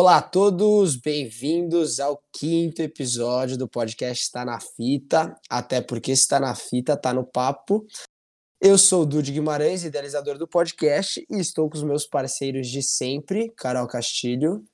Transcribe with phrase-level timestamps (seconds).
[0.00, 6.38] Olá a todos, bem-vindos ao quinto episódio do podcast Está na Fita, até porque está
[6.38, 7.84] na fita, tá no papo.
[8.60, 12.80] Eu sou o Dude Guimarães, idealizador do podcast, e estou com os meus parceiros de
[12.80, 14.64] sempre, Carol Castilho.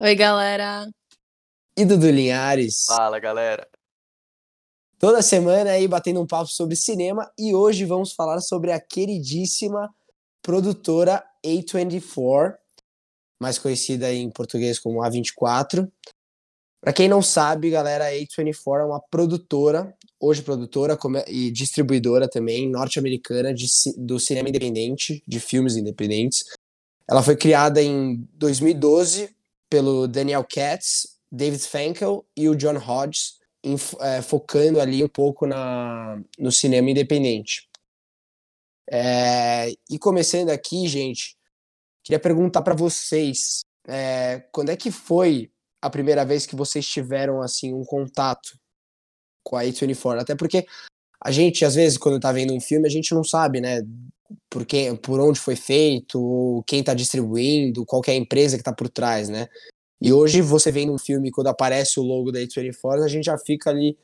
[0.00, 0.90] Oi, galera.
[1.78, 2.86] E Dudu Linhares.
[2.86, 3.68] Fala, galera.
[4.98, 9.88] Toda semana aí batendo um papo sobre cinema e hoje vamos falar sobre a queridíssima
[10.42, 12.56] produtora A24,
[13.40, 15.90] mais conhecida em português como A24.
[16.80, 22.68] Para quem não sabe, galera, a A24 é uma produtora, hoje produtora e distribuidora também,
[22.68, 23.54] norte-americana
[23.96, 26.44] do cinema independente, de filmes independentes.
[27.08, 29.34] Ela foi criada em 2012
[29.70, 35.46] pelo Daniel Katz, David Frankel e o John Hodges, em, é, focando ali um pouco
[35.46, 37.66] na, no cinema independente.
[38.90, 41.36] É, e começando aqui, gente,
[42.04, 47.40] Queria perguntar para vocês, é, quando é que foi a primeira vez que vocês tiveram
[47.40, 48.58] assim um contato
[49.42, 50.20] com a A24?
[50.20, 50.66] Até porque
[51.18, 53.82] a gente, às vezes, quando tá vendo um filme, a gente não sabe, né,
[54.50, 58.72] por, quem, por onde foi feito, quem tá distribuindo, qual é a empresa que tá
[58.72, 59.48] por trás, né?
[59.98, 63.38] E hoje, você vendo um filme, quando aparece o logo da A24, a gente já
[63.38, 63.96] fica ali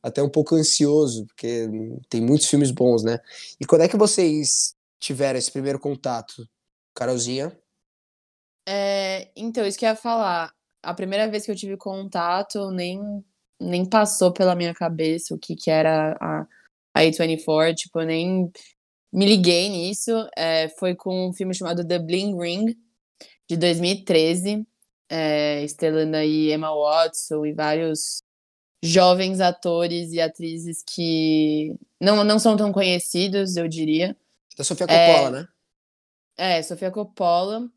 [0.00, 1.68] até um pouco ansioso, porque
[2.08, 3.18] tem muitos filmes bons, né?
[3.60, 6.48] E quando é que vocês tiveram esse primeiro contato?
[6.98, 7.56] Carolzinha?
[8.68, 10.52] É, então, isso que eu ia falar.
[10.82, 13.24] A primeira vez que eu tive contato, nem,
[13.60, 16.46] nem passou pela minha cabeça o que, que era a,
[16.94, 18.50] a A24, tipo, eu nem
[19.12, 20.10] me liguei nisso.
[20.36, 22.76] É, foi com um filme chamado The Bling Ring,
[23.48, 24.66] de 2013,
[25.08, 28.22] é, estrelando aí Emma Watson e vários
[28.82, 34.16] jovens atores e atrizes que não, não são tão conhecidos, eu diria.
[34.56, 35.48] Da Sofia Coppola, é, né?
[36.38, 37.68] É, Sofia Coppola.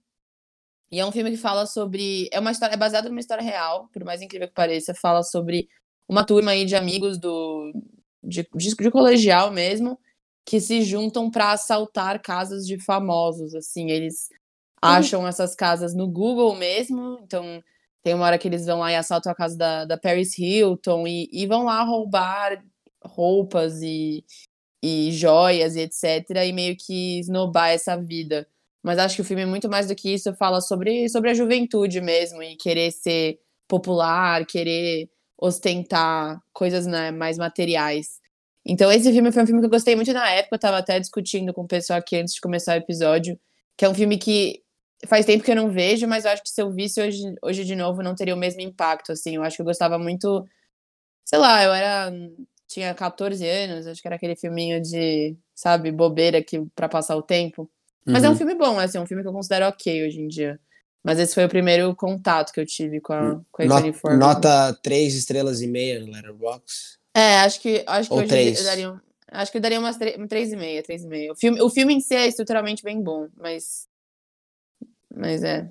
[0.92, 2.30] E é um filme que fala sobre.
[2.32, 4.94] É uma história, é baseado numa história real, por mais incrível que pareça.
[4.94, 5.68] Fala sobre
[6.08, 7.74] uma turma aí de amigos do.
[8.24, 10.00] de, de, de colegial mesmo,
[10.46, 13.56] que se juntam para assaltar casas de famosos.
[13.56, 14.30] Assim, eles
[14.82, 17.20] acham essas casas no Google mesmo.
[17.24, 17.64] Então,
[18.04, 21.08] tem uma hora que eles vão lá e assaltam a casa da, da Paris Hilton
[21.08, 22.64] e, e vão lá roubar
[23.04, 24.24] roupas e,
[24.82, 26.30] e joias e etc.
[26.46, 28.48] E meio que esnobar essa vida.
[28.84, 31.34] Mas acho que o filme, é muito mais do que isso, fala sobre, sobre a
[31.34, 38.20] juventude mesmo e querer ser popular, querer ostentar coisas né, mais materiais.
[38.66, 40.56] Então, esse filme foi um filme que eu gostei muito na época.
[40.56, 43.40] Eu tava até discutindo com o pessoal aqui antes de começar o episódio.
[43.78, 44.62] Que é um filme que
[45.08, 47.66] faz tempo que eu não vejo, mas eu acho que se eu visse hoje, hoje
[47.66, 49.12] de novo não teria o mesmo impacto.
[49.12, 50.46] Assim, eu acho que eu gostava muito.
[51.26, 52.12] Sei lá, eu era
[52.72, 57.22] tinha 14 anos, acho que era aquele filminho de, sabe, bobeira que para passar o
[57.22, 57.70] tempo.
[58.06, 58.26] Mas uhum.
[58.26, 58.38] é um uhum.
[58.38, 60.60] filme bom, assim, é um filme que eu considero ok hoje em dia.
[61.04, 64.78] Mas esse foi o primeiro contato que eu tive com a, com a Not, Nota
[64.84, 67.00] 3 estrelas e meia no Letterboxd.
[67.14, 68.60] É, acho que, acho que Ou hoje 3.
[68.60, 71.32] eu daria, acho que eu daria umas 3,5, 3,5.
[71.32, 73.88] O filme, o filme em si é estruturalmente bem bom, mas
[75.14, 75.70] mas é.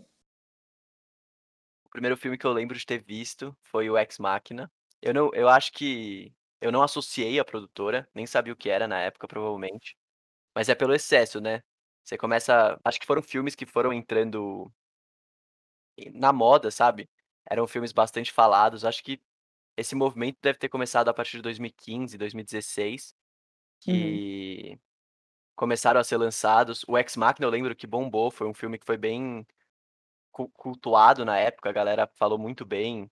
[1.85, 4.71] O primeiro filme que eu lembro de ter visto foi o Ex Machina.
[5.01, 8.87] Eu não, eu acho que eu não associei a produtora, nem sabia o que era
[8.87, 9.97] na época, provavelmente.
[10.55, 11.63] Mas é pelo excesso, né?
[12.05, 12.79] Você começa.
[12.85, 14.73] Acho que foram filmes que foram entrando
[16.15, 17.09] na moda, sabe?
[17.49, 18.85] Eram filmes bastante falados.
[18.85, 19.21] Acho que
[19.77, 23.15] esse movimento deve ter começado a partir de 2015, 2016,
[23.81, 24.79] que uhum.
[25.57, 26.85] começaram a ser lançados.
[26.89, 29.47] O Ex Machina, eu lembro que bombou, foi um filme que foi bem
[30.33, 33.11] cultuado na época, a galera falou muito bem.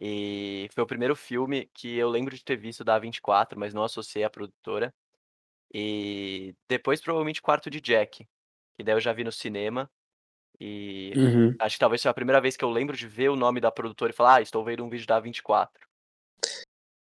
[0.00, 3.82] E foi o primeiro filme que eu lembro de ter visto da 24, mas não
[3.82, 4.94] associei à produtora.
[5.74, 8.26] E depois, provavelmente, Quarto de Jack,
[8.76, 9.90] que daí eu já vi no cinema.
[10.60, 11.54] E uhum.
[11.58, 13.70] acho que talvez seja a primeira vez que eu lembro de ver o nome da
[13.70, 15.86] produtora e falar, ah, estou vendo um vídeo da 24.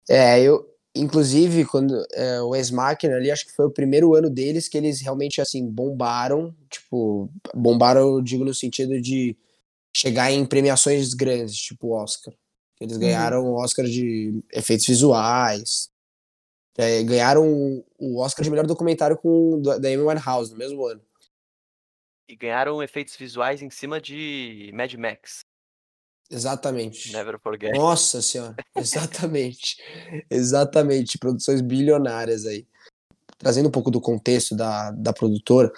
[0.09, 4.67] É, eu, inclusive, quando é, o Ex-Machina ali, acho que foi o primeiro ano deles
[4.67, 6.55] que eles realmente, assim, bombaram.
[6.69, 9.37] Tipo, bombaram, eu digo, no sentido de
[9.95, 12.33] chegar em premiações grandes, tipo Oscar.
[12.79, 13.01] Eles uhum.
[13.01, 15.89] ganharam o Oscar de efeitos visuais.
[16.77, 21.01] É, ganharam o Oscar de melhor documentário com da Amy Winehouse no mesmo ano.
[22.27, 25.41] E ganharam efeitos visuais em cima de Mad Max.
[26.29, 27.11] Exatamente.
[27.11, 27.75] Never forget.
[27.75, 29.77] Nossa senhora, exatamente.
[30.29, 32.65] exatamente, produções bilionárias aí.
[33.37, 35.73] Trazendo um pouco do contexto da, da produtora,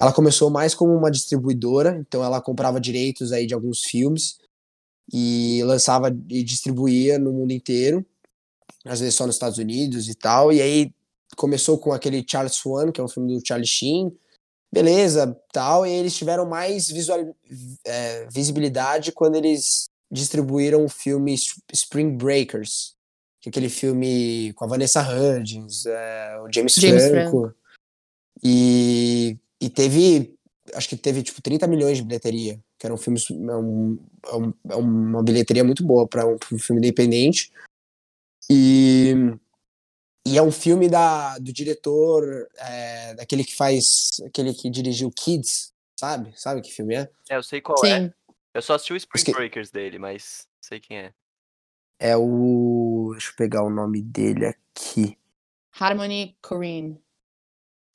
[0.00, 4.38] ela começou mais como uma distribuidora, então ela comprava direitos aí de alguns filmes
[5.12, 8.04] e lançava e distribuía no mundo inteiro,
[8.84, 10.52] às vezes só nos Estados Unidos e tal.
[10.52, 10.92] E aí
[11.36, 14.16] começou com aquele Charles Swan, que é um filme do Charlie Sheen.
[14.72, 17.36] beleza, tal, e eles tiveram mais visual,
[17.84, 21.34] é, visibilidade quando eles distribuíram o filme
[21.72, 22.94] Spring Breakers,
[23.40, 27.54] que é aquele filme com a Vanessa Hudgens, é, o James, James Franco, Franco.
[28.42, 30.34] E, e teve,
[30.74, 34.74] acho que teve tipo 30 milhões de bilheteria, que era um filme, é, um, é,
[34.74, 37.50] é uma bilheteria muito boa para um, um, filme independente.
[38.50, 39.14] E,
[40.26, 45.72] e é um filme da, do diretor, é, daquele que faz, aquele que dirigiu Kids,
[45.98, 46.38] sabe?
[46.38, 47.10] Sabe que filme é?
[47.30, 47.90] É, eu sei qual Sim.
[47.90, 48.14] é.
[48.52, 51.14] Eu só assisti o Spring Breakers dele, mas sei quem é.
[51.98, 53.12] É o.
[53.12, 55.18] Deixa eu pegar o nome dele aqui.
[55.72, 57.02] Harmony Corrine.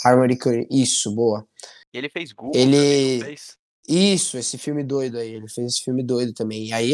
[0.04, 0.68] Harmony Corrine.
[0.72, 1.48] Isso, boa.
[1.94, 2.60] E ele fez Google.
[2.60, 3.24] Ele.
[3.24, 3.59] Fez?
[3.92, 5.34] Isso, esse filme doido aí.
[5.34, 6.68] Ele fez esse filme doido também.
[6.68, 6.94] E aí,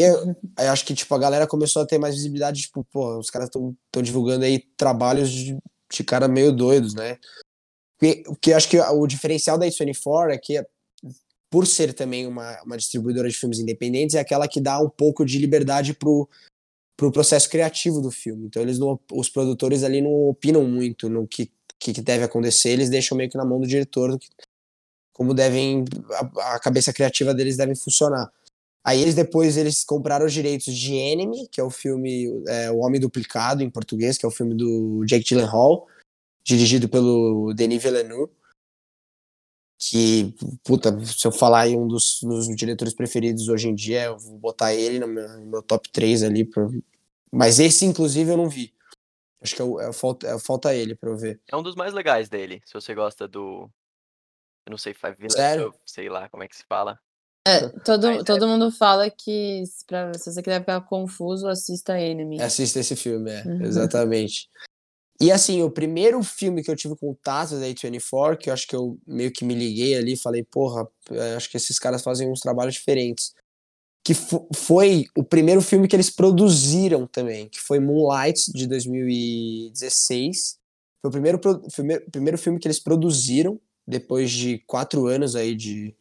[0.56, 4.02] acho que, tipo, a galera começou a ter mais visibilidade, tipo, pô, os caras estão
[4.02, 5.58] divulgando aí trabalhos de,
[5.92, 7.18] de cara meio doidos, né?
[7.98, 10.64] Porque, porque acho que o diferencial da A24 é que
[11.50, 15.24] por ser também uma, uma distribuidora de filmes independentes, é aquela que dá um pouco
[15.24, 16.28] de liberdade pro,
[16.96, 18.46] pro processo criativo do filme.
[18.46, 22.90] Então eles não, os produtores ali não opinam muito no que, que, deve acontecer, eles
[22.90, 24.28] deixam meio que na mão do diretor do que,
[25.16, 28.30] como devem a, a, cabeça criativa deles deve funcionar.
[28.84, 32.78] Aí eles depois eles compraram os direitos de Enemy, que é o filme é, O
[32.78, 35.86] Homem Duplicado em português, que é o filme do Jake Gyllenhaal,
[36.44, 38.30] dirigido pelo Denis Villeneuve
[39.78, 40.34] que,
[40.64, 44.38] puta, se eu falar aí um dos, dos, diretores preferidos hoje em dia, eu vou
[44.38, 46.44] botar ele no meu, no meu top 3 ali.
[46.44, 46.66] Pra...
[47.30, 48.72] Mas esse, inclusive, eu não vi.
[49.40, 51.40] Acho que é, é, falta, é, falta ele pra eu ver.
[51.50, 53.70] É um dos mais legais dele, se você gosta do.
[54.66, 55.72] Eu não sei, Five Sério?
[55.86, 56.98] sei lá como é que se fala.
[57.46, 58.48] É, todo, Mas, todo é...
[58.48, 62.42] mundo fala que pra, se você quiser ficar confuso, assista Enemy.
[62.42, 63.62] Assista esse filme, é, uhum.
[63.62, 64.48] exatamente.
[65.20, 68.74] E assim, o primeiro filme que eu tive contato da A24, que eu acho que
[68.74, 72.40] eu meio que me liguei ali, falei, porra, é, acho que esses caras fazem uns
[72.40, 73.32] trabalhos diferentes.
[74.04, 74.12] Que
[74.54, 80.58] foi o primeiro filme que eles produziram também, que foi Moonlight, de 2016.
[81.00, 81.40] Foi o primeiro,
[81.74, 85.94] primeiro, primeiro filme que eles produziram, depois de quatro anos aí de,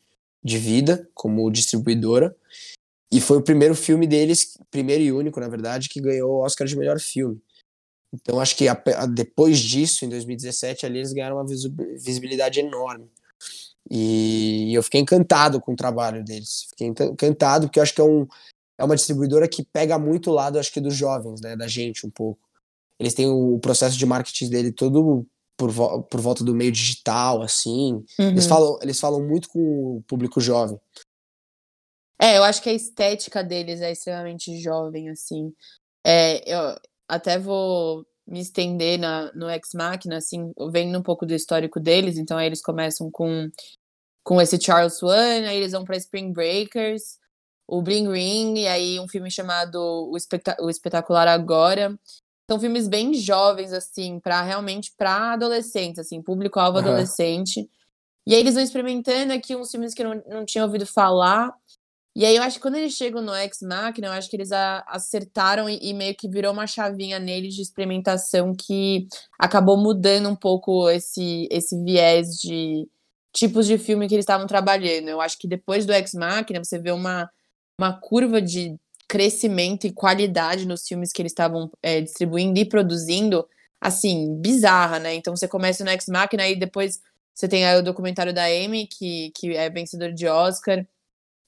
[0.43, 2.35] de vida como distribuidora.
[3.11, 6.67] E foi o primeiro filme deles, primeiro e único, na verdade, que ganhou o Oscar
[6.67, 7.39] de melhor filme.
[8.13, 13.09] Então acho que a, a, depois disso, em 2017, ali eles ganharam uma visibilidade enorme.
[13.89, 16.67] E, e eu fiquei encantado com o trabalho deles.
[16.69, 18.27] Fiquei encantado porque eu acho que é, um,
[18.77, 22.05] é uma distribuidora que pega muito o lado, acho que dos jovens, né, da gente
[22.05, 22.39] um pouco.
[22.99, 25.25] Eles têm o, o processo de marketing dele todo
[25.57, 28.03] por, vo por volta do meio digital, assim.
[28.19, 28.29] Uhum.
[28.29, 30.79] Eles, falam, eles falam muito com o público jovem.
[32.19, 35.53] É, eu acho que a estética deles é extremamente jovem, assim.
[36.05, 41.33] É, eu, até vou me estender na, no Ex Machina, assim, vendo um pouco do
[41.33, 42.17] histórico deles.
[42.17, 43.49] Então, aí eles começam com,
[44.23, 47.19] com esse Charles Swan, aí eles vão para Spring Breakers,
[47.67, 49.75] o Bling Ring, e aí um filme chamado
[50.11, 51.97] O, Especta o Espetacular Agora.
[52.49, 56.85] São filmes bem jovens, assim, para realmente para adolescentes, assim, público-alvo uhum.
[56.85, 57.67] adolescente.
[58.27, 61.53] E aí eles vão experimentando aqui uns filmes que eu não, não tinha ouvido falar.
[62.15, 64.49] E aí eu acho que quando eles chegam no Ex Machina, eu acho que eles
[64.51, 69.07] acertaram e, e, meio que virou uma chavinha neles de experimentação que
[69.37, 72.87] acabou mudando um pouco esse, esse viés de
[73.33, 75.09] tipos de filme que eles estavam trabalhando.
[75.09, 77.29] Eu acho que depois do Ex Machina você vê uma,
[77.77, 83.47] uma curva de crescimento e qualidade nos filmes que eles estavam é, distribuindo e produzindo,
[83.79, 85.13] assim, bizarra, né?
[85.13, 86.99] Então você começa no Ex Machina e depois
[87.33, 90.85] você tem aí o documentário da Amy, que, que é vencedor de Oscar.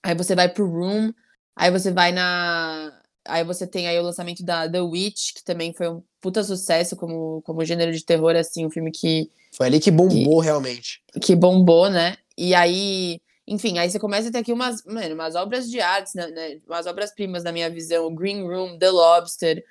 [0.04, 1.14] Aí você vai pro Room,
[1.56, 2.94] aí você vai na.
[3.26, 6.96] Aí você tem aí o lançamento da The Witch, que também foi um puta sucesso
[6.96, 9.32] como, como gênero de terror, assim, um filme que.
[9.54, 11.02] Foi ali que bombou que, realmente.
[11.22, 12.18] Que bombou, né?
[12.38, 13.22] E aí.
[13.48, 16.60] Enfim, aí você começa a ter aqui umas, mano, umas obras de artes, né, né
[16.68, 19.64] umas obras-primas na minha visão, Green Room, The Lobster,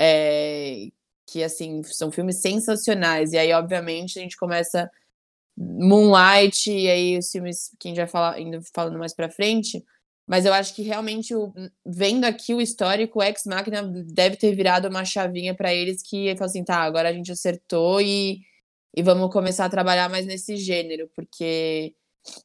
[0.00, 0.88] é,
[1.26, 3.32] que, assim, são filmes sensacionais.
[3.32, 4.88] E aí, obviamente, a gente começa
[5.56, 9.84] Moonlight, e aí os filmes que a gente vai falar, ainda falando mais pra frente.
[10.26, 11.52] Mas eu acho que realmente, o,
[11.84, 16.34] vendo aqui o histórico, o Ex Machina deve ter virado uma chavinha para eles que
[16.36, 18.40] falam assim, tá, agora a gente acertou e,
[18.96, 21.94] e vamos começar a trabalhar mais nesse gênero, porque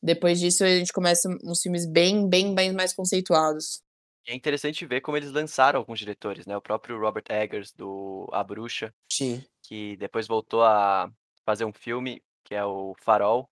[0.02, 3.82] depois disso a gente começa uns filmes bem, bem, bem mais conceituados.
[4.28, 6.56] É interessante ver como eles lançaram alguns diretores, né?
[6.56, 8.94] O próprio Robert Eggers, do A Bruxa.
[9.12, 9.44] Sim.
[9.64, 11.12] Que depois voltou a
[11.46, 13.50] fazer um filme que é o Farol.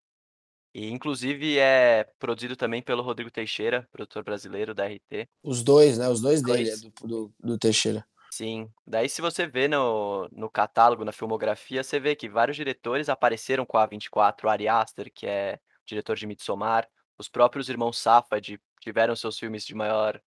[0.73, 5.27] E inclusive é produzido também pelo Rodrigo Teixeira, produtor brasileiro da RT.
[5.43, 6.07] Os dois, né?
[6.07, 8.05] Os dois, dele, é do, do, do, Teixeira.
[8.29, 8.69] Sim.
[8.85, 13.65] Daí, se você vê no, no catálogo, na filmografia, você vê que vários diretores apareceram
[13.65, 16.87] com a 24, o Ari Aster, que é diretor de Midsommar.
[17.17, 20.21] Os próprios irmãos Safad tiveram seus filmes de maior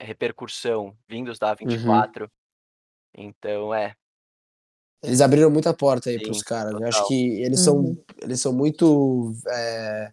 [0.00, 1.54] repercussão vindos da Uhum.
[1.54, 2.28] A24.
[3.16, 3.94] Então, é.
[5.02, 6.72] Eles abriram muita porta aí Sim, pros caras.
[6.72, 6.88] Eu total.
[6.88, 7.94] acho que eles Uhum.
[7.94, 10.12] são eles são muito é,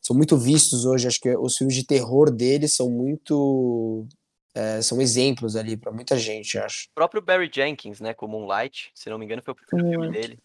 [0.00, 1.06] são muito vistos hoje.
[1.06, 4.06] Acho que os filmes de terror deles são muito
[4.54, 6.86] é, são exemplos ali pra muita gente, acho.
[6.90, 10.06] O próprio Barry Jenkins, né, com Moonlight, se não me engano, foi o primeiro filme
[10.06, 10.28] Moonlight.
[10.28, 10.42] dele.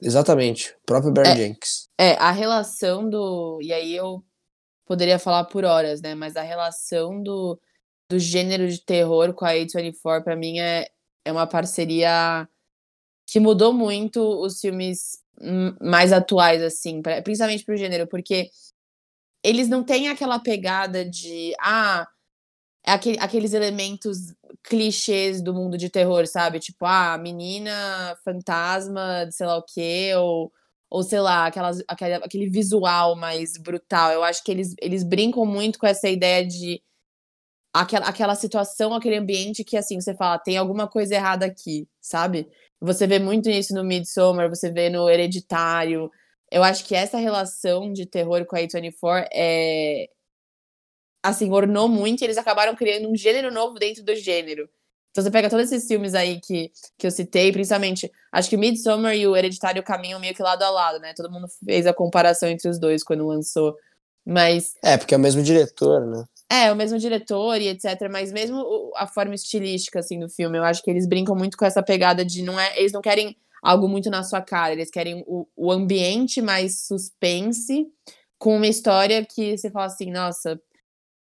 [0.00, 0.70] Exatamente.
[0.82, 1.36] O próprio Barry É.
[1.36, 1.88] Jenkins.
[1.98, 3.58] É, a relação do.
[3.62, 4.24] E aí eu
[4.86, 6.14] poderia falar por horas, né?
[6.14, 7.58] Mas a relação do,
[8.08, 10.88] do gênero de terror com a A24, pra mim, é,
[11.24, 12.48] é uma parceria
[13.26, 15.18] que mudou muito os filmes
[15.80, 18.50] mais atuais, assim, pra- principalmente pro gênero, porque
[19.42, 21.52] eles não têm aquela pegada de.
[21.60, 22.06] Ah,
[22.92, 26.58] aquele, aqueles elementos clichês do mundo de terror, sabe?
[26.60, 30.52] Tipo, ah, menina fantasma, de sei lá o quê, ou,
[30.90, 34.10] ou sei lá, aquelas, aquele, aquele visual mais brutal.
[34.12, 36.82] Eu acho que eles, eles brincam muito com essa ideia de
[37.72, 42.48] aquela, aquela situação, aquele ambiente que, assim, você fala, tem alguma coisa errada aqui, sabe?
[42.80, 46.10] Você vê muito isso no Midsommar, você vê no Hereditário.
[46.50, 50.08] Eu acho que essa relação de terror com a A24 é,
[51.24, 54.68] assim, ornou muito e eles acabaram criando um gênero novo dentro do gênero.
[55.10, 59.14] Então você pega todos esses filmes aí que, que eu citei, principalmente, acho que Midsommar
[59.16, 61.14] e o Hereditário caminham meio que lado a lado, né?
[61.16, 63.76] Todo mundo fez a comparação entre os dois quando lançou.
[64.26, 66.24] Mas É, porque é o mesmo diretor, né?
[66.50, 68.08] é, o mesmo diretor e etc.
[68.10, 71.64] Mas mesmo a forma estilística, assim, do filme, eu acho que eles brincam muito com
[71.64, 72.78] essa pegada de não é.
[72.78, 77.86] Eles não querem algo muito na sua cara, eles querem o, o ambiente mais suspense,
[78.38, 80.60] com uma história que você fala assim, nossa,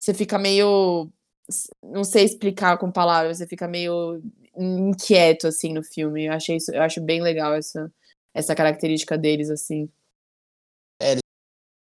[0.02, 1.10] você fica meio.
[1.84, 4.22] Não sei explicar com palavras, você fica meio
[4.58, 6.26] inquieto, assim, no filme.
[6.26, 7.92] Eu achei isso, eu acho bem legal essa,
[8.34, 9.88] essa característica deles, assim.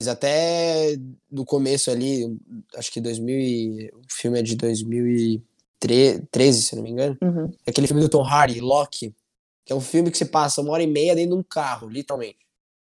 [0.01, 0.97] Mas até
[1.31, 2.38] no começo ali,
[2.75, 7.17] acho que 2000 e, o filme é de 2013, se não me engano.
[7.21, 7.51] Uhum.
[7.65, 9.15] É aquele filme do Tom Hardy, Loki,
[9.65, 11.89] que é um filme que você passa uma hora e meia dentro de um carro,
[11.89, 12.38] literalmente.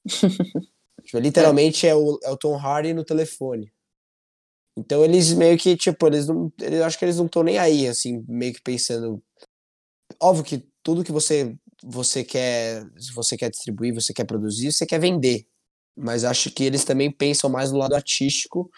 [1.02, 1.94] Tipo, literalmente é.
[1.94, 3.72] o, é o Tom Hardy no telefone.
[4.80, 6.52] Então eles meio que, tipo, eles não.
[6.60, 9.22] Eu acho que eles não estão nem aí, assim, meio que pensando.
[10.20, 12.84] Óbvio que tudo que você, você quer.
[12.98, 15.46] Se você quer distribuir, você quer produzir, você quer vender.
[15.96, 18.70] Mas acho que eles também pensam mais no lado artístico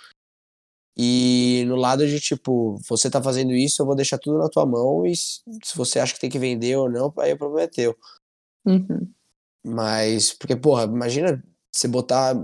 [0.97, 4.67] e no lado de, tipo, você tá fazendo isso, eu vou deixar tudo na tua
[4.67, 7.63] mão e se se você acha que tem que vender ou não, aí o problema
[7.63, 7.97] é teu.
[8.67, 9.09] Uhum.
[9.65, 12.35] Mas, porque, porra, imagina você botar,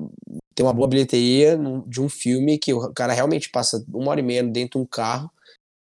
[0.54, 4.23] ter uma boa bilheteria de um filme que o cara realmente passa uma hora e
[4.23, 5.30] meia dentro de um carro.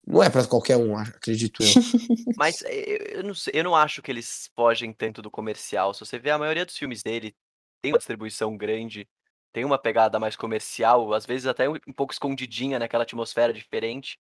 [0.05, 1.69] Não é pra qualquer um, acredito eu.
[2.37, 5.93] Mas eh, eu, não eu não acho que eles fogem tanto do comercial.
[5.93, 7.33] Se você vê a maioria dos filmes dele,
[7.81, 9.07] tem uma distribuição grande,
[9.53, 14.17] tem uma pegada mais comercial, às vezes até um, um pouco escondidinha naquela atmosfera diferente.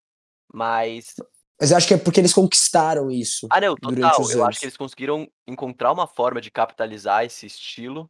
[0.53, 1.15] Mas.
[1.59, 3.47] Mas eu acho que é porque eles conquistaram isso.
[3.51, 3.99] Ah, não, total.
[3.99, 4.59] Eu acho anos.
[4.59, 8.09] que eles conseguiram encontrar uma forma de capitalizar esse estilo.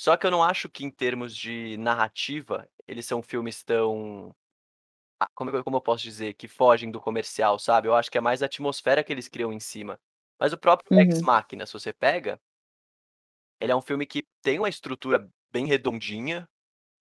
[0.00, 4.32] Só que eu não acho que, em termos de narrativa, eles são filmes tão.
[5.34, 6.34] Como, eu- como eu posso dizer?
[6.34, 7.88] Que fogem do comercial, sabe?
[7.88, 9.98] Eu acho que é mais a atmosfera que eles criam em cima.
[10.38, 11.24] Mas o próprio Ex Uhum.
[11.24, 12.40] Machina, se você pega,
[13.60, 16.48] ele é um filme que tem uma estrutura bem redondinha,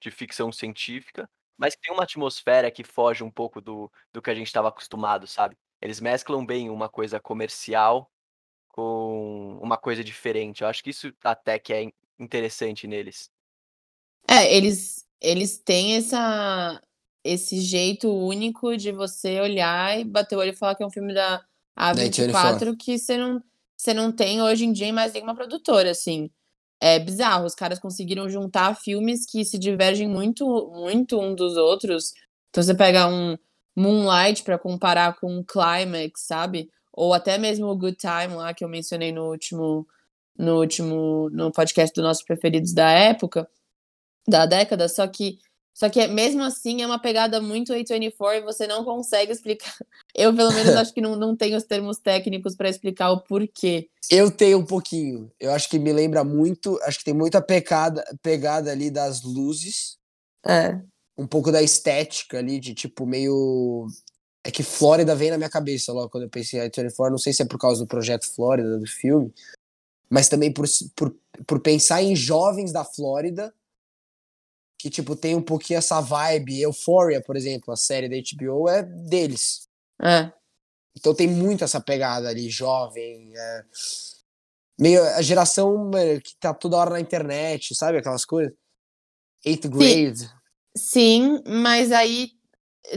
[0.02, 4.32] de ficção científica, mas que tem uma atmosfera que foge um pouco do, do que
[4.32, 5.58] a gente estava acostumado, sabe?
[5.82, 8.10] Eles mesclam bem uma coisa comercial
[8.70, 10.64] com uma coisa diferente.
[10.64, 13.30] Eu acho que isso até que é interessante neles.
[14.28, 16.82] É, eles, eles têm essa,
[17.24, 20.92] esse jeito único de você olhar e bater o olho e falar que é um
[20.92, 21.44] filme da
[21.78, 23.42] A24 que você não,
[23.76, 26.30] você não tem hoje em dia em mais nenhuma produtora, assim.
[26.80, 30.46] É bizarro, os caras conseguiram juntar filmes que se divergem muito,
[30.76, 32.14] muito um dos outros.
[32.50, 33.38] Então você pega um
[33.76, 36.70] Moonlight pra comparar com um Climax, sabe?
[36.92, 39.88] Ou até mesmo o Good Time lá que eu mencionei no último
[40.38, 43.48] no último no podcast do nossos preferidos da época
[44.28, 45.40] da década, só que
[45.78, 49.72] só que é- mesmo assim é uma pegada muito A24 e você não consegue explicar.
[50.16, 53.88] Eu, pelo menos, acho que não, não tenho os termos técnicos pra explicar o porquê.
[54.10, 55.32] Eu tenho um pouquinho.
[55.40, 56.80] Eu acho que me lembra muito.
[56.82, 60.00] Acho que tem muita pegada, pegada ali das luzes.
[60.44, 60.82] É.
[61.16, 63.86] Um pouco da estética ali, de tipo, meio.
[64.44, 67.12] É que Flórida vem na minha cabeça logo quando eu pensei em I-24.
[67.12, 69.32] Não sei se é por causa do projeto Flórida, do filme,
[70.10, 73.54] mas também por, por, por pensar em jovens da Flórida
[74.80, 76.62] que, tipo, tem um pouquinho essa vibe.
[76.62, 79.68] Euphoria, por exemplo, a série da HBO é deles.
[80.02, 80.32] É.
[80.96, 83.66] Então tem muito essa pegada ali, jovem, é,
[84.80, 87.98] meio a geração mano, que tá toda hora na internet, sabe?
[87.98, 88.54] Aquelas coisas.
[89.46, 90.30] Eighth Grade.
[90.76, 92.32] Sim, mas aí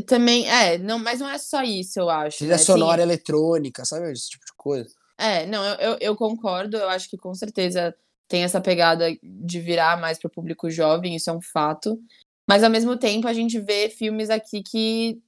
[0.07, 2.39] também, é, não, mas não é só isso, eu acho.
[2.39, 2.59] Trilha né?
[2.59, 4.13] sonora Tem- eletrônica, sabe?
[4.13, 4.91] Esse tipo de coisa.
[5.21, 7.95] É, não, eu, eu, concordo, eu acho que com certeza
[8.27, 12.01] tem essa pegada de virar mais pro público jovem, isso é um fato.
[12.49, 15.21] Mas ao mesmo tempo a gente vê filmes aqui que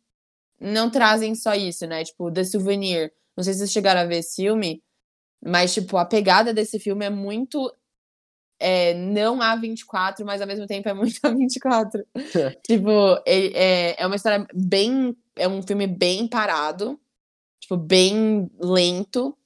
[0.61, 2.05] não trazem só isso, né?
[2.05, 3.13] Tipo, The Souvenir.
[3.37, 4.83] Não sei se vocês chegaram a ver esse filme,
[5.45, 7.73] mas, tipo, a pegada desse filme é muito.
[8.61, 12.05] É, não A24, mas ao mesmo tempo é muito A24.
[12.67, 12.91] tipo,
[13.27, 15.17] ele- é, é uma história bem.
[15.37, 17.01] É um filme bem parado,
[17.61, 19.37] tipo, bem lento,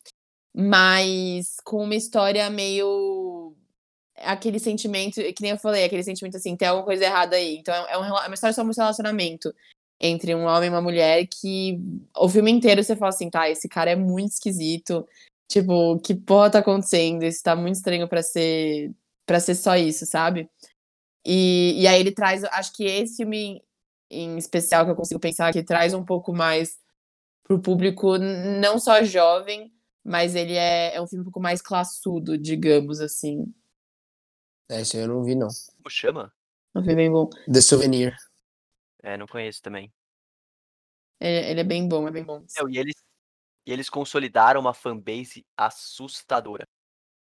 [0.56, 3.54] mas com uma história meio.
[4.18, 7.58] Aquele sentimento, que nem eu falei, aquele sentimento assim, tem alguma coisa errada aí.
[7.58, 9.54] Então é, um rela- é uma história sobre um relacionamento
[10.00, 11.78] entre um homem e uma mulher que
[12.16, 15.06] o filme inteiro você fala assim, tá, esse cara é muito esquisito.
[15.48, 17.24] Tipo, que porra tá acontecendo?
[17.24, 18.92] Isso tá muito estranho pra ser
[19.26, 20.48] para ser só isso, sabe?
[21.26, 23.62] E, e aí ele traz, acho que esse filme
[24.10, 26.78] em especial que eu consigo pensar que traz um pouco mais
[27.44, 29.72] pro público não só jovem,
[30.06, 33.52] mas ele é, é um filme um pouco mais classudo, digamos assim.
[34.68, 35.48] É, esse aí eu não vi, não.
[35.48, 36.32] Como chama?
[36.72, 37.28] É um filme bem bom.
[37.52, 38.16] The Souvenir.
[39.02, 39.92] É, não conheço também.
[41.20, 42.44] Ele, ele é bem bom, é bem bom.
[42.68, 42.94] E eles,
[43.66, 46.68] e eles consolidaram uma fanbase assustadora.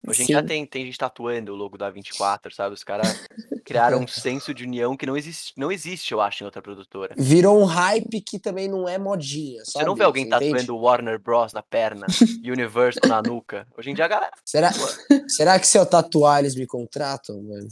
[0.08, 0.46] Hoje em dia Sim.
[0.46, 2.74] tem, tem gente tatuando o logo da 24, sabe?
[2.74, 3.26] Os caras
[3.66, 7.14] criaram um senso de união que não existe, não existe, eu acho, em outra produtora.
[7.18, 9.84] Virou um hype que também não é modinha, sabe?
[9.84, 10.52] Você não vê alguém Você entende?
[10.54, 12.08] tatuando Warner Bros na perna,
[12.44, 13.68] Universal na nuca.
[13.78, 14.72] Hoje em dia a galera Será,
[15.28, 17.68] será que se eu tatuar eles me contratam, mano?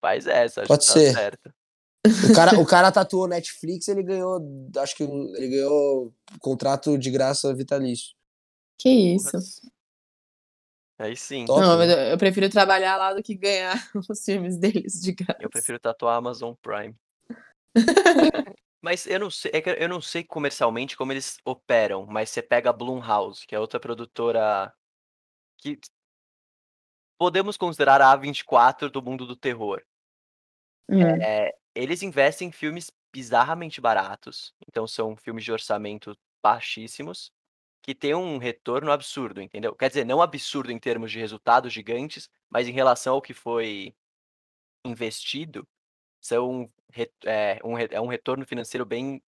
[0.00, 1.12] faz essa, acho Pode que tá ser.
[1.14, 1.54] certo.
[2.28, 4.40] O cara, o cara tatuou Netflix, ele ganhou,
[4.76, 8.12] acho que ele ganhou contrato de graça vitalício.
[8.76, 9.30] Que isso.
[11.02, 13.74] Aí sim, Top, Não, mas eu, eu prefiro trabalhar lá do que ganhar
[14.08, 15.42] os filmes deles de graça.
[15.42, 16.94] eu prefiro tatuar Amazon Prime.
[18.84, 22.42] Mas eu não sei, é que eu não sei comercialmente como eles operam, mas você
[22.42, 24.74] pega a Blumhouse, que é outra produtora
[25.58, 25.78] que
[27.16, 29.80] podemos considerar a A24 do mundo do terror.
[30.90, 31.00] Hum.
[31.00, 37.30] É, eles investem em filmes bizarramente baratos, então são filmes de orçamento baixíssimos,
[37.82, 39.74] que tem um retorno absurdo, entendeu?
[39.74, 43.94] Quer dizer, não absurdo em termos de resultados gigantes, mas em relação ao que foi
[44.86, 45.66] investido,
[46.20, 46.72] são
[47.24, 49.22] é, um, é um retorno financeiro bem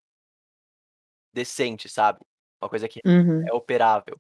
[1.34, 2.20] decente, sabe?
[2.62, 3.48] Uma coisa que Uhum.
[3.48, 4.20] é operável.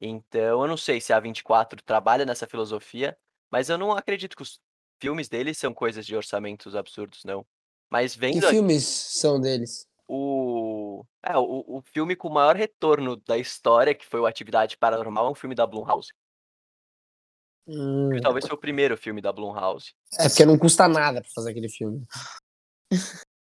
[0.00, 3.18] Então, eu não sei se a 24 trabalha nessa filosofia,
[3.50, 4.60] mas eu não acredito que os
[5.00, 7.46] filmes deles são coisas de orçamentos absurdos, não.
[7.90, 9.88] Mas Que vendo aqui filmes são deles?
[10.12, 14.76] O, é, o, o filme com o maior retorno da história, que foi o Atividade
[14.76, 16.12] Paranormal, é um filme da Blumhouse.
[17.68, 19.94] Hum, talvez foi o primeiro filme da Blumhouse.
[20.18, 22.04] é porque não custa nada pra fazer aquele filme.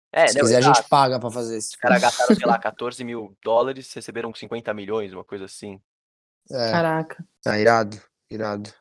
[0.09, 2.57] É, Se não, quiser, a gente paga pra fazer esse Os caras gastaram, sei lá,
[2.61, 5.81] 14 mil dólares, receberam 50 milhões, uma coisa assim.
[6.49, 7.27] É, Caraca.
[7.45, 8.73] ah, irado, irado.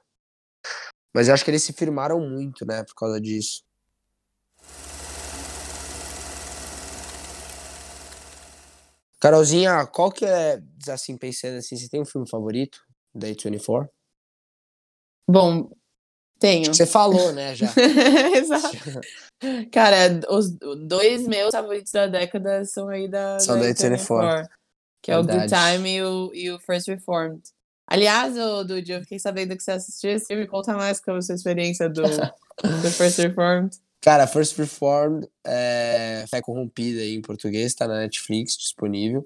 [1.12, 3.64] Mas eu acho que eles se firmaram muito, né, por causa disso.
[9.22, 12.80] Carolzinha, qual que é, assim, pensando assim, você tem um filme favorito
[13.14, 13.88] da A24?
[15.30, 15.70] Bom,
[16.40, 16.74] tenho.
[16.74, 17.68] Você falou, né, já.
[18.34, 18.76] Exato.
[19.70, 20.50] Cara, os
[20.88, 24.48] dois meus favoritos da década são aí da, São da A24.
[25.00, 25.76] Que é o Good Verdade.
[25.76, 27.42] Time e o, e o First Reformed.
[27.86, 30.48] Aliás, ô, Dude, eu fiquei sabendo que você assistiu esse filme.
[30.48, 33.76] Conta mais como a sua experiência do, do First Reformed.
[34.02, 39.24] Cara, First Reformed é Fé Corrompida em português, tá na Netflix, disponível.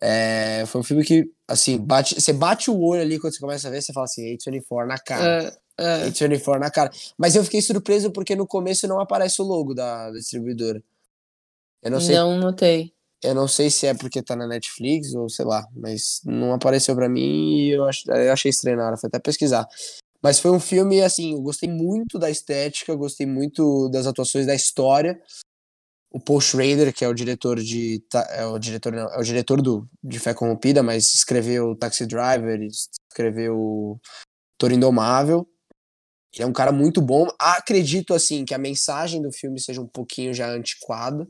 [0.00, 3.66] É, foi um filme que, assim, bate, você bate o olho ali quando você começa
[3.68, 5.60] a ver, você fala assim, A24 na cara.
[5.78, 6.90] Ah, A24 na cara.
[7.18, 10.82] Mas eu fiquei surpreso porque no começo não aparece o logo da, da distribuidora.
[11.82, 12.92] Eu não sei, não notei.
[13.24, 16.94] eu não sei se é porque tá na Netflix ou sei lá, mas não apareceu
[16.94, 19.66] pra mim e eu, ach, eu achei estranho na hora, fui até pesquisar.
[20.22, 24.54] Mas foi um filme, assim, eu gostei muito da estética, gostei muito das atuações, da
[24.54, 25.20] história.
[26.12, 28.04] O Paul Schrader, que é o diretor de.
[28.30, 32.60] É o diretor, não, é o diretor do, de Fé Corrompida, mas escreveu Taxi Driver,
[32.62, 34.00] escreveu
[34.56, 35.48] Toro Indomável.
[36.32, 37.26] Ele é um cara muito bom.
[37.38, 41.26] Acredito, assim, que a mensagem do filme seja um pouquinho já antiquada.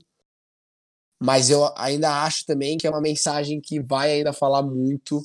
[1.21, 5.25] Mas eu ainda acho também que é uma mensagem que vai ainda falar muito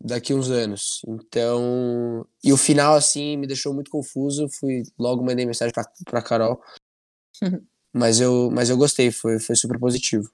[0.00, 1.00] daqui uns anos.
[1.06, 6.22] Então, e o final assim me deixou muito confuso, fui logo mandei mensagem pra, pra
[6.22, 6.60] Carol.
[7.92, 10.30] mas eu, mas eu gostei, foi foi super positivo.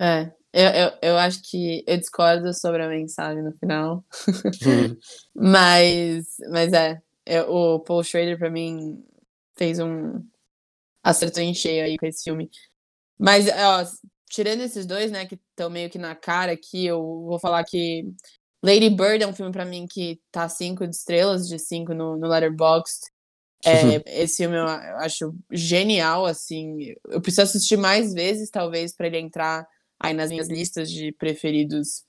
[0.00, 4.04] É, eu, eu, eu acho que eu discordo sobre a mensagem no final.
[5.34, 9.04] Mas, mas é, é, o Paul Schrader pra mim
[9.56, 10.24] fez um
[11.02, 12.50] acertou em cheio aí com esse filme.
[13.18, 13.84] Mas, ó,
[14.28, 18.04] tirando esses dois, né, que estão meio que na cara aqui, eu vou falar que
[18.62, 22.26] Lady Bird é um filme para mim que tá cinco estrelas de cinco no, no
[22.26, 23.12] Letterboxd.
[23.66, 26.94] É, esse filme eu acho genial, assim.
[27.08, 29.66] Eu preciso assistir mais vezes, talvez, para ele entrar
[29.98, 32.04] aí nas minhas listas de preferidos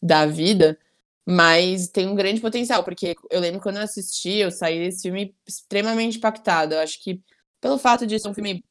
[0.00, 0.78] da vida.
[1.26, 5.34] Mas tem um grande potencial, porque eu lembro quando eu assisti, eu saí desse filme
[5.46, 6.74] extremamente impactado.
[6.74, 7.20] Eu acho que
[7.60, 8.64] pelo fato de ser um filme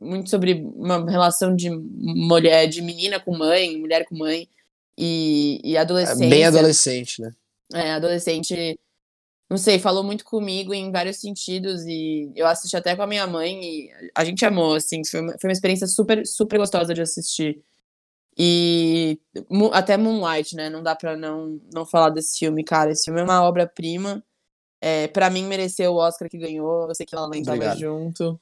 [0.00, 4.48] muito sobre uma relação de mulher, de menina com mãe, mulher com mãe
[4.98, 6.24] e, e adolescente.
[6.24, 7.32] É bem adolescente, né?
[7.72, 8.78] É, adolescente,
[9.48, 13.26] não sei, falou muito comigo em vários sentidos e eu assisti até com a minha
[13.26, 17.02] mãe e a gente amou, assim, foi uma, foi uma experiência super, super gostosa de
[17.02, 17.62] assistir.
[18.36, 19.18] E
[19.72, 20.68] até Moonlight, né?
[20.68, 22.90] Não dá pra não, não falar desse filme, cara.
[22.90, 24.24] Esse filme é uma obra-prima.
[24.80, 26.88] É, para mim, mereceu o Oscar que ganhou.
[26.88, 28.40] Eu sei que ela nem tava junto.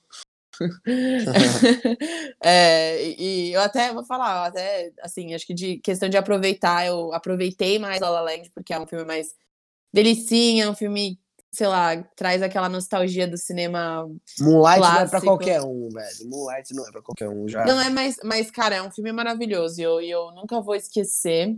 [2.42, 7.12] é, e, eu até vou falar, até assim, acho que de questão de aproveitar, eu
[7.12, 9.34] aproveitei mais La La Land porque é um filme mais
[9.92, 11.18] delicinha, um filme,
[11.52, 14.08] sei lá, traz aquela nostalgia do cinema.
[14.40, 14.94] Moonlight clássico.
[14.94, 16.28] não é pra qualquer um, velho.
[16.28, 17.64] Moonlight não é pra qualquer um já.
[17.64, 21.56] Não é mais, mas cara, é um filme maravilhoso e eu, eu nunca vou esquecer.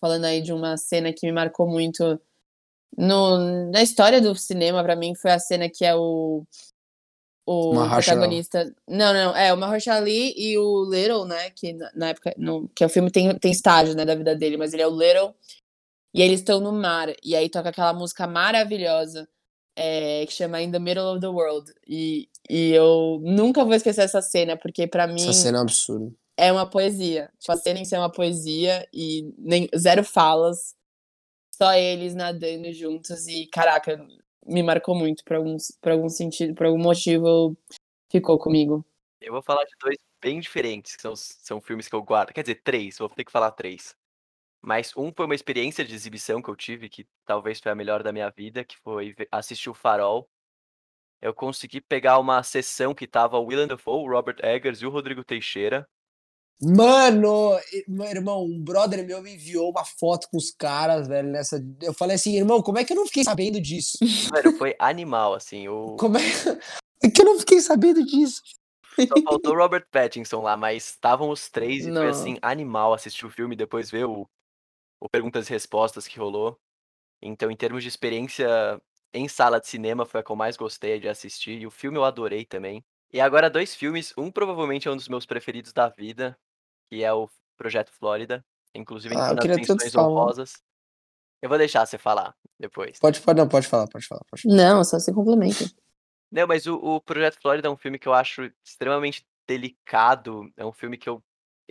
[0.00, 2.20] Falando aí de uma cena que me marcou muito
[2.96, 6.44] no, na história do cinema, para mim, foi a cena que é o
[7.46, 8.74] o protagonista.
[8.88, 11.50] Não, não, é o Mahershala Ali e o Little, né?
[11.50, 12.34] Que na, época.
[12.36, 14.96] No, que o filme tem, tem estágio, né, da vida dele, mas ele é o
[14.96, 15.34] Little.
[16.14, 17.12] E eles estão no mar.
[17.22, 19.28] E aí toca aquela música maravilhosa
[19.76, 21.72] é, que chama In the Middle of the World.
[21.86, 25.64] E, e eu nunca vou esquecer essa cena, porque para mim Essa cena é um
[25.64, 26.16] absurdo.
[26.36, 27.30] é uma poesia.
[27.38, 30.74] Tipo, a cena em si é uma poesia e nem, zero falas.
[31.56, 33.26] Só eles nadando juntos.
[33.26, 34.06] E, caraca,
[34.46, 37.56] me marcou muito por algum, por algum sentido, por algum motivo
[38.10, 38.84] ficou comigo.
[39.20, 42.32] Eu vou falar de dois bem diferentes, que são, são filmes que eu guardo.
[42.32, 43.94] Quer dizer, três, vou ter que falar três.
[44.62, 48.02] Mas um foi uma experiência de exibição que eu tive, que talvez foi a melhor
[48.02, 50.26] da minha vida, que foi assistir o Farol.
[51.20, 54.90] Eu consegui pegar uma sessão que tava o Willem Dafoe, o Robert Eggers e o
[54.90, 55.86] Rodrigo Teixeira.
[56.62, 61.62] Mano, meu irmão, um brother meu me enviou uma foto com os caras, velho, nessa.
[61.82, 63.98] Eu falei assim, irmão, como é que eu não fiquei sabendo disso?
[64.32, 65.68] Mano, foi animal, assim.
[65.68, 65.96] O...
[65.96, 66.22] Como é
[67.02, 68.40] é que eu não fiquei sabendo disso?
[69.08, 72.08] Só faltou o Robert Pattinson lá, mas estavam os três e foi Não.
[72.08, 74.28] assim, animal assistir o filme e depois ver o,
[75.00, 76.56] o Perguntas e Respostas que rolou.
[77.20, 78.80] Então, em termos de experiência
[79.12, 81.60] em sala de cinema, foi a que eu mais gostei de assistir.
[81.60, 82.84] E o filme eu adorei também.
[83.12, 84.12] E agora, dois filmes.
[84.16, 86.36] Um provavelmente é um dos meus preferidos da vida,
[86.90, 88.44] que é o Projeto Flórida.
[88.74, 90.08] Inclusive, Ah, eu queria tanto menções falar.
[90.08, 90.52] honrosas.
[91.42, 92.98] Eu vou deixar você falar depois.
[92.98, 94.22] Pode, pode, não, pode falar, pode falar.
[94.28, 94.54] Pode falar.
[94.56, 95.64] Não, só se complementa.
[96.30, 100.50] Não, mas o, o Projeto Flórida é um filme que eu acho extremamente delicado.
[100.56, 101.22] É um filme que eu.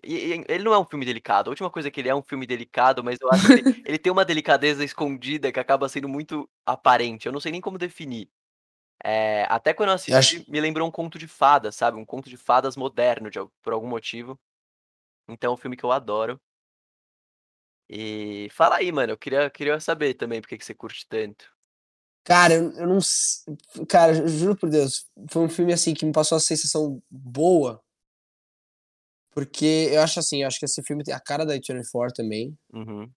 [0.04, 1.50] ele não é um filme delicado.
[1.50, 3.66] A última coisa é que ele é um filme delicado, mas eu acho que ele,
[3.84, 7.26] ele tem uma delicadeza escondida que acaba sendo muito aparente.
[7.26, 8.30] Eu não sei nem como definir.
[9.04, 11.98] É, até quando eu assisti, acho- me lembrou um conto de fadas, sabe?
[11.98, 14.40] Um conto de fadas moderno, de por algum motivo.
[15.28, 16.40] Então é um filme que eu adoro.
[17.90, 19.14] E fala aí, mano.
[19.14, 21.52] Eu queria, queria saber também por que você curte tanto.
[22.24, 23.00] Cara, eu, eu não.
[23.88, 27.82] Cara, eu juro por Deus, foi um filme assim que me passou uma sensação boa.
[29.32, 32.58] Porque eu acho assim, eu acho que esse filme tem a cara da A24 também.
[32.72, 33.12] Uhum.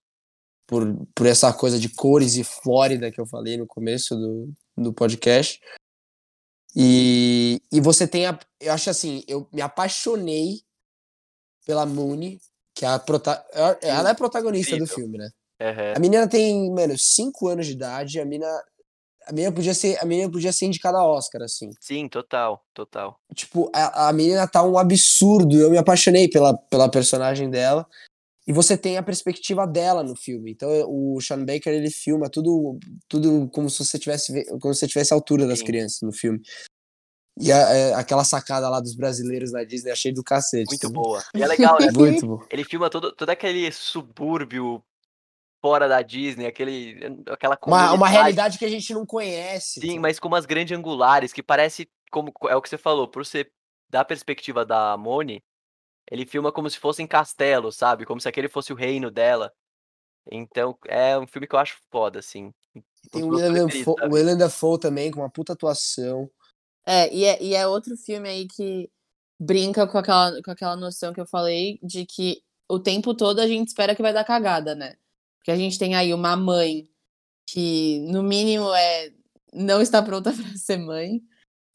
[0.67, 0.83] por,
[1.15, 5.61] por essa coisa de cores e Flórida que eu falei no começo do, do podcast.
[6.75, 8.37] E, e você tem a.
[8.59, 10.61] Eu acho assim, eu me apaixonei
[11.67, 12.39] pela Mooney,
[12.73, 13.45] que é a prota,
[13.81, 14.95] ela é a protagonista do incrível.
[14.95, 15.29] filme, né?
[15.61, 15.93] Aham.
[15.95, 18.47] A menina tem, mano, 5 anos de idade, a menina.
[19.25, 21.69] A menina podia ser, a menina podia ser indicada a Oscar, assim.
[21.81, 23.19] Sim, total, total.
[23.35, 25.57] Tipo, a, a menina tá um absurdo.
[25.57, 27.85] Eu me apaixonei pela, pela personagem dela.
[28.47, 30.51] E você tem a perspectiva dela no filme.
[30.51, 34.79] Então, o Sean Baker, ele filma tudo, tudo como se você tivesse, ve- como se
[34.79, 35.65] você tivesse a altura das Sim.
[35.65, 36.39] crianças no filme.
[37.39, 40.69] E a- é, aquela sacada lá dos brasileiros na Disney, achei do cacete.
[40.69, 41.23] Muito boa.
[41.35, 41.87] E é legal, né?
[41.93, 42.43] Muito bom.
[42.49, 44.83] Ele filma todo, todo aquele subúrbio
[45.61, 49.79] fora da Disney, aquele, aquela Uma, uma realidade que a gente não conhece.
[49.79, 50.01] Sim, tá?
[50.01, 53.51] mas com umas grandes angulares, que parece, como é o que você falou, por ser
[53.89, 55.43] da perspectiva da Moni,
[56.09, 58.05] ele filma como se fossem castelos, sabe?
[58.05, 59.51] Como se aquele fosse o reino dela.
[60.31, 62.51] Então, é um filme que eu acho foda, assim.
[63.11, 63.29] Tem o.
[64.09, 66.29] Willem Dafoe também, com uma puta atuação.
[66.87, 68.89] É e, é, e é outro filme aí que
[69.39, 73.47] brinca com aquela, com aquela noção que eu falei de que o tempo todo a
[73.47, 74.95] gente espera que vai dar cagada, né?
[75.37, 76.89] Porque a gente tem aí uma mãe
[77.45, 79.11] que, no mínimo, é
[79.53, 81.21] não está pronta para ser mãe.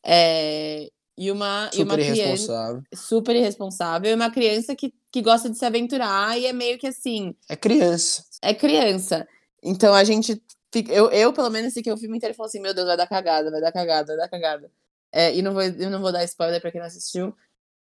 [0.05, 2.83] É, e uma, e uma Super criança irresponsável.
[2.95, 6.87] super irresponsável, e uma criança que, que gosta de se aventurar e é meio que
[6.87, 8.25] assim, É criança.
[8.43, 9.29] é criança.
[9.63, 10.43] Então a gente.
[10.73, 12.97] fica- Eu, eu pelo menos, fiquei o filme inteiro e falei assim: meu Deus, vai
[12.97, 14.71] dar cagada, vai dar cagada, vai dar cagada.
[15.13, 17.35] É, e não vou, eu não vou dar spoiler pra quem não assistiu,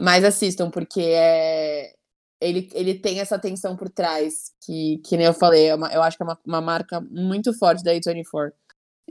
[0.02, 1.94] mas assistam, porque é.
[2.42, 6.02] Ele, ele tem essa tensão por trás, que, que nem eu falei, é uma- eu
[6.02, 8.54] acho que é uma, uma marca muito forte da A24.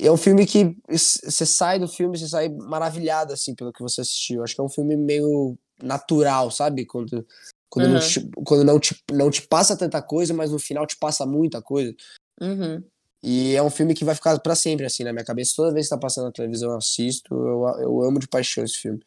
[0.01, 3.83] E é um filme que você sai do filme, você sai maravilhado, assim, pelo que
[3.83, 4.43] você assistiu.
[4.43, 6.87] Acho que é um filme meio natural, sabe?
[6.87, 7.27] Quando,
[7.69, 8.01] quando, não, Uhum.
[8.01, 11.61] te, quando não, te, não te passa tanta coisa, mas no final te passa muita
[11.61, 11.95] coisa.
[12.41, 12.83] Uhum.
[13.23, 15.55] E é um filme que vai ficar pra sempre, assim, na minha cabeça.
[15.57, 17.35] Toda vez que tá passando na televisão, eu assisto.
[17.35, 19.01] Eu, eu amo de paixão esse filme.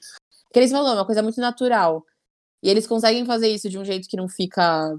[0.51, 2.05] que eles falou, é uma coisa muito natural.
[2.61, 4.95] E eles conseguem fazer isso de um jeito que não fica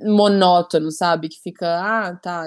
[0.00, 1.28] monótono, sabe?
[1.28, 2.44] Que fica, ah, tá.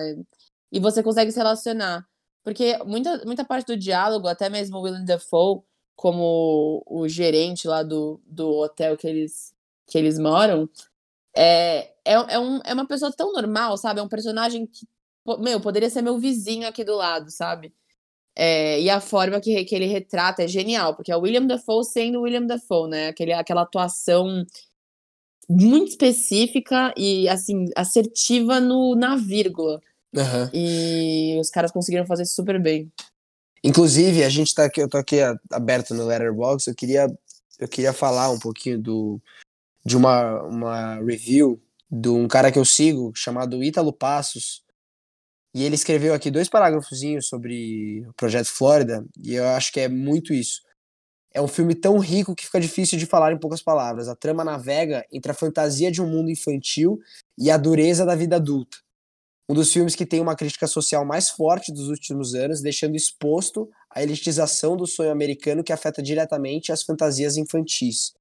[0.71, 2.07] E você consegue se relacionar.
[2.43, 5.61] Porque muita, muita parte do diálogo, até mesmo o Willem Dafoe,
[5.95, 9.53] como o gerente lá do, do hotel que eles,
[9.87, 10.69] que eles moram,
[11.35, 13.99] é, é, é, um, é uma pessoa tão normal, sabe?
[13.99, 14.87] É um personagem que,
[15.39, 17.73] meu, poderia ser meu vizinho aqui do lado, sabe?
[18.35, 21.85] É, e a forma que, que ele retrata é genial, porque é o William Dafoe
[21.85, 23.07] sendo o William Dafoe, né?
[23.09, 24.43] Aquele, aquela atuação
[25.49, 29.79] muito específica e, assim, assertiva no, na vírgula.
[30.15, 30.49] Aham.
[30.53, 32.91] E os caras conseguiram fazer super bem.
[33.63, 35.17] Inclusive, a gente tá aqui, eu tô aqui
[35.51, 37.07] aberto no Letterboxd, eu queria,
[37.59, 39.21] eu queria falar um pouquinho do,
[39.85, 44.63] de uma, uma review de um cara que eu sigo, chamado Ítalo Passos,
[45.53, 49.87] e ele escreveu aqui dois parágrafozinhos sobre o Projeto Flórida, e eu acho que é
[49.87, 50.61] muito isso.
[51.33, 54.07] É um filme tão rico que fica difícil de falar em poucas palavras.
[54.07, 56.99] A trama navega entre a fantasia de um mundo infantil
[57.37, 58.77] e a dureza da vida adulta.
[59.49, 63.69] Um dos filmes que tem uma crítica social mais forte dos últimos anos, deixando exposto
[63.89, 68.13] a elitização do sonho americano que afeta diretamente as fantasias infantis.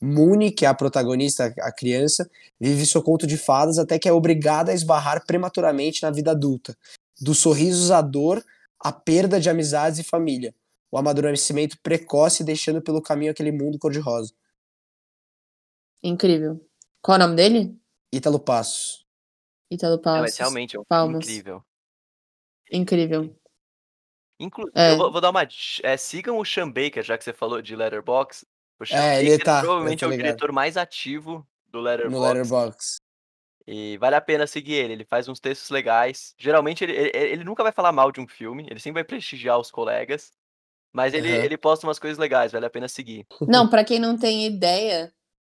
[0.00, 2.28] Mooney, que é a protagonista, a criança,
[2.60, 6.76] vive seu conto de fadas até que é obrigada a esbarrar prematuramente na vida adulta.
[7.20, 8.44] Dos sorrisos à dor,
[8.78, 10.54] à perda de amizades e família.
[10.90, 14.34] O amadurecimento precoce deixando pelo caminho aquele mundo cor-de-rosa.
[16.02, 16.60] Incrível.
[17.02, 17.78] Qual é o nome dele?
[18.12, 19.04] Ítalo Passos.
[19.70, 20.20] Ítalo É, Passos.
[20.22, 21.24] mas realmente é um Palmas.
[21.24, 21.64] incrível.
[22.70, 23.36] Incrível.
[24.38, 24.92] Inclusive, É.
[24.92, 25.46] eu vou, vou dar uma.
[25.82, 28.46] é, sigam o Sean Baker, já que você falou de Letterboxd.
[28.78, 32.20] O Sean É, ele tá, provavelmente é o diretor mais ativo do No Letterboxd.
[32.20, 32.96] Letterboxd.
[33.66, 34.92] E vale a pena seguir ele.
[34.92, 36.34] Ele faz uns textos legais.
[36.38, 39.58] Geralmente ele, ele, ele nunca vai falar mal de um filme, ele sempre vai prestigiar
[39.58, 40.30] os colegas.
[40.92, 41.44] Mas ele, Aham.
[41.44, 43.26] ele posta umas coisas legais, vale a pena seguir.
[43.46, 45.12] Não, pra quem não tem ideia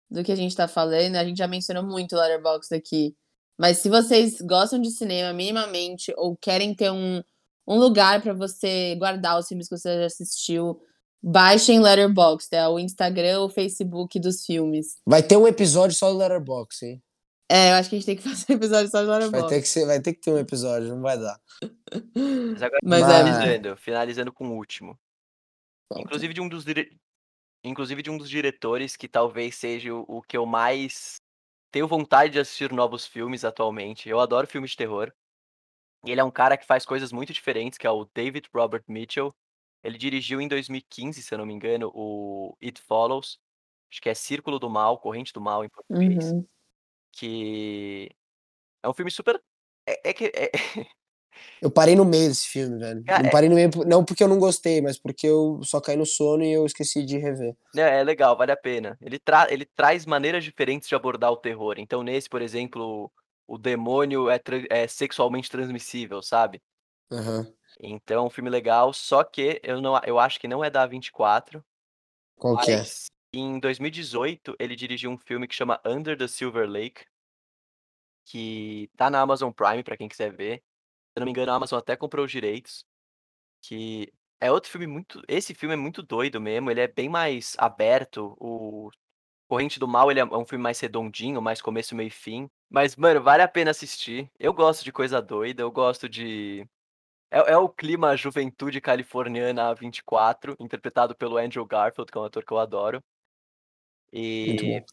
[0.10, 3.16] do que a gente tá falando, a gente já mencionou muito o Letterboxd aqui.
[3.58, 7.22] Mas se vocês gostam de cinema minimamente ou querem ter um,
[7.68, 10.80] um lugar pra você guardar os filmes que você já assistiu,
[11.22, 14.98] baixem Letterboxd, é o Instagram ou Facebook dos filmes.
[15.06, 17.04] Vai ter um episódio só do Letterboxd, hein?
[17.50, 19.50] É, eu acho que a gente tem que fazer um episódio só Vai Letterboxd.
[19.50, 21.40] ter, que ser, vai ter que ter um episódio, não vai dar.
[22.16, 25.00] Mas agora, Mas é- finalizando, finalizando com o último.
[25.90, 26.04] Pronto.
[26.06, 26.98] Inclusive de um dos dire...
[27.64, 31.16] Inclusive de um dos diretores que talvez seja o, o que eu mais
[31.72, 34.08] tenho vontade de assistir novos filmes atualmente.
[34.08, 35.12] Eu adoro filmes de terror.
[36.06, 38.84] E ele é um cara que faz coisas muito diferentes, que é o David Robert
[38.88, 39.34] Mitchell.
[39.84, 43.40] Ele dirigiu em 2015, se eu não me engano, o It Follows.
[43.92, 46.32] Acho que é Círculo do Mal, Corrente do Mal em português.
[46.32, 46.46] Uhum.
[47.14, 48.10] Que
[48.84, 49.42] é um filme super.
[49.88, 50.26] É, é que.
[50.36, 50.52] é-
[51.62, 53.04] Eu parei no meio desse filme, velho.
[53.06, 55.96] Não é- parei no meio, não porque eu não gostei, mas porque eu só caí
[55.96, 57.56] no sono e eu esqueci de rever.
[57.76, 58.98] É, é legal, vale a pena.
[59.02, 61.76] Ele, tra ele traz maneiras diferentes de abordar o terror.
[61.80, 63.12] Então, nesse, por exemplo,
[63.48, 66.62] o demônio é, tran- é sexualmente transmissível, sabe?
[67.12, 67.52] Aham.
[67.80, 71.64] Então, um filme legal, só que eu, não, eu acho que não é da 24,
[72.36, 72.84] Qual que é?
[73.34, 77.06] em 2018 ele dirigiu um filme que chama Under the Silver Lake,
[78.26, 80.58] que tá na Amazon Prime, pra quem quiser ver.
[80.58, 80.64] Se
[81.16, 82.86] eu não me engano, a Amazon até comprou os direitos.
[83.62, 85.22] Que é outro filme muito.
[85.28, 86.70] Esse filme é muito doido mesmo.
[86.70, 88.36] Ele é bem mais aberto.
[88.40, 88.92] O
[89.48, 92.50] Corrente do Mal ele é um filme mais redondinho, mais começo, meio e fim.
[92.70, 94.30] Mas, mano, vale a pena assistir.
[94.38, 96.68] Eu gosto de coisa doida, eu gosto de.
[97.30, 102.46] É, é o clima juventude californiana 24, interpretado pelo Andrew Garfield, que é um ator
[102.46, 103.04] que eu adoro.
[104.12, 104.84] E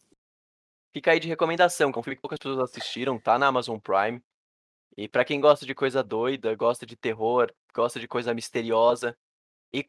[0.92, 3.79] fica aí de recomendação, que é um filme que poucas pessoas assistiram, tá na Amazon
[3.79, 4.23] Prime.
[4.97, 9.16] E pra quem gosta de coisa doida, gosta de terror, gosta de coisa misteriosa.
[9.73, 9.88] E,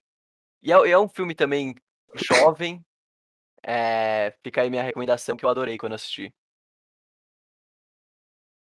[0.61, 1.75] e é, é um filme também
[2.15, 2.83] jovem.
[3.63, 6.33] É, fica aí minha recomendação que eu adorei quando assisti.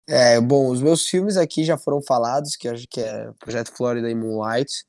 [0.07, 4.11] É, bom, os meus filmes aqui já foram falados, que acho que é Projeto Flórida
[4.11, 4.85] e Moonlight.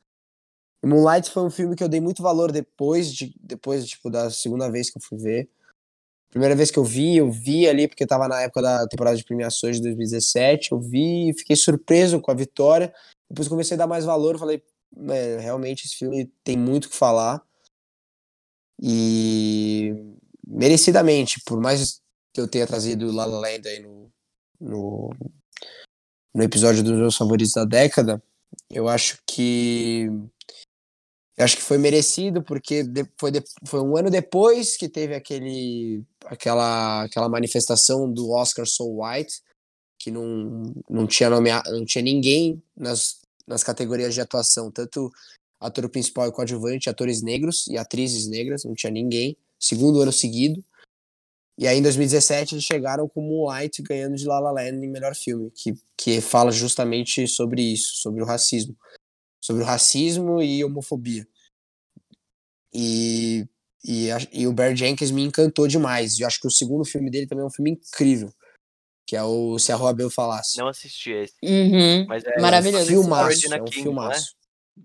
[0.84, 4.70] Moonlight foi um filme que eu dei muito valor depois, de, depois tipo, da segunda
[4.70, 5.50] vez que eu fui ver.
[6.30, 9.24] Primeira vez que eu vi, eu vi ali, porque estava na época da temporada de
[9.24, 12.94] premiações de 2017, eu vi e fiquei surpreso com a vitória.
[13.30, 14.62] Depois comecei a dar mais valor, falei,
[15.10, 17.42] é, realmente esse filme tem muito o que falar.
[18.82, 19.94] E
[20.46, 22.02] merecidamente, por mais
[22.34, 24.12] que eu tenha trazido La La Land aí no,
[24.66, 25.12] no,
[26.34, 28.22] no episódio dos meus favoritos da década,
[28.70, 30.08] eu acho que
[31.38, 32.84] acho que foi merecido porque
[33.20, 33.32] foi,
[33.66, 39.44] foi um ano depois que teve aquele aquela aquela manifestação do Oscar So White
[40.06, 45.12] que não, não tinha nomeado, não tinha ninguém nas, nas categorias de atuação, tanto
[45.60, 50.64] ator principal e coadjuvante, atores negros e atrizes negras, não tinha ninguém, segundo ano seguido.
[51.58, 55.16] E aí em 2017 eles chegaram com Moonlight ganhando de La La Land em melhor
[55.16, 58.76] filme, que, que fala justamente sobre isso, sobre o racismo.
[59.42, 61.26] Sobre o racismo e homofobia.
[62.74, 63.48] E,
[63.86, 66.18] e, e o Barry Jenkins me encantou demais.
[66.20, 68.34] E eu acho que o segundo filme dele também é um filme incrível.
[69.08, 70.58] Que é o Se a Rua Bel Falasse.
[70.58, 71.36] Não assisti esse.
[71.44, 72.06] Uhum.
[72.08, 72.88] Mas é Maravilhoso.
[72.88, 74.36] Filmaço, é um King, filmaço.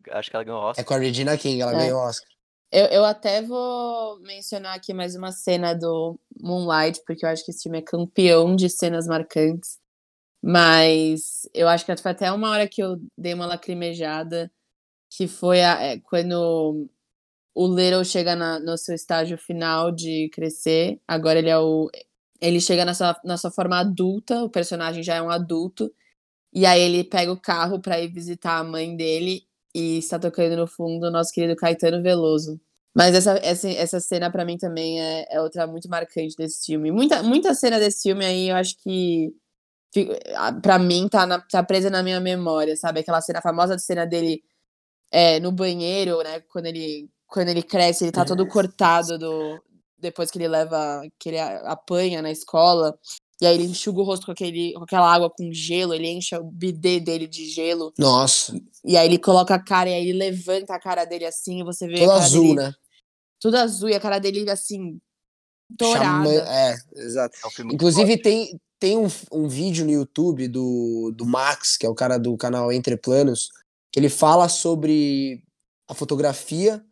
[0.07, 0.19] É?
[0.19, 0.85] Acho que ela ganhou Oscar.
[0.85, 1.79] É com a Regina King, ela É.
[1.79, 2.29] ganhou Oscar.
[2.73, 7.51] Eu, eu até vou mencionar aqui mais uma cena do Moonlight, porque eu acho que
[7.51, 9.79] esse filme é campeão de cenas marcantes.
[10.43, 14.51] Mas eu acho que foi até uma hora que eu dei uma lacrimejada,
[15.11, 16.89] que foi a- é, quando
[17.55, 21.01] o Little chega na- no seu estágio final de crescer.
[21.09, 21.91] Agora ele é o.
[22.41, 25.93] Ele chega na sua, na sua forma adulta, o personagem já é um adulto.
[26.53, 30.57] E aí ele pega o carro pra ir visitar a mãe dele e está tocando
[30.57, 32.61] no fundo o nosso querido Caetano Veloso.
[32.95, 36.91] Mas essa, essa, essa cena pra mim também é, é outra muito marcante desse filme.
[36.91, 39.33] Muita, muita cena desse filme aí eu acho que
[39.95, 43.01] fi- a- pra mim tá, na- tá presa na minha memória, sabe?
[43.01, 44.43] Aquela cena a famosa cena dele
[45.13, 46.41] é, no banheiro, né?
[46.53, 49.63] Quando ele, quando ele cresce, ele tá todo cortado do,
[49.99, 52.99] depois que ele leva, que ele apanha na escola.
[53.41, 56.37] E aí ele enxuga o rosto com, aquele, com aquela água com gelo, ele enche
[56.37, 57.93] o bidê dele de gelo.
[57.99, 61.61] Nossa, E aí ele coloca a cara e aí ele levanta a cara dele assim,
[61.61, 62.75] e você vê todo cara azul, dele né?
[63.41, 65.01] tudo azul e a cara dele assim
[65.81, 66.31] Chama- dourada.
[66.31, 67.39] É, exato.
[67.43, 68.23] É um Inclusive, forte.
[68.23, 72.37] tem, tem um, um vídeo no YouTube do, do Max, que é o cara do
[72.37, 73.49] canal Entre Planos,
[73.91, 75.43] que ele fala sobre
[75.89, 76.85] a fotografia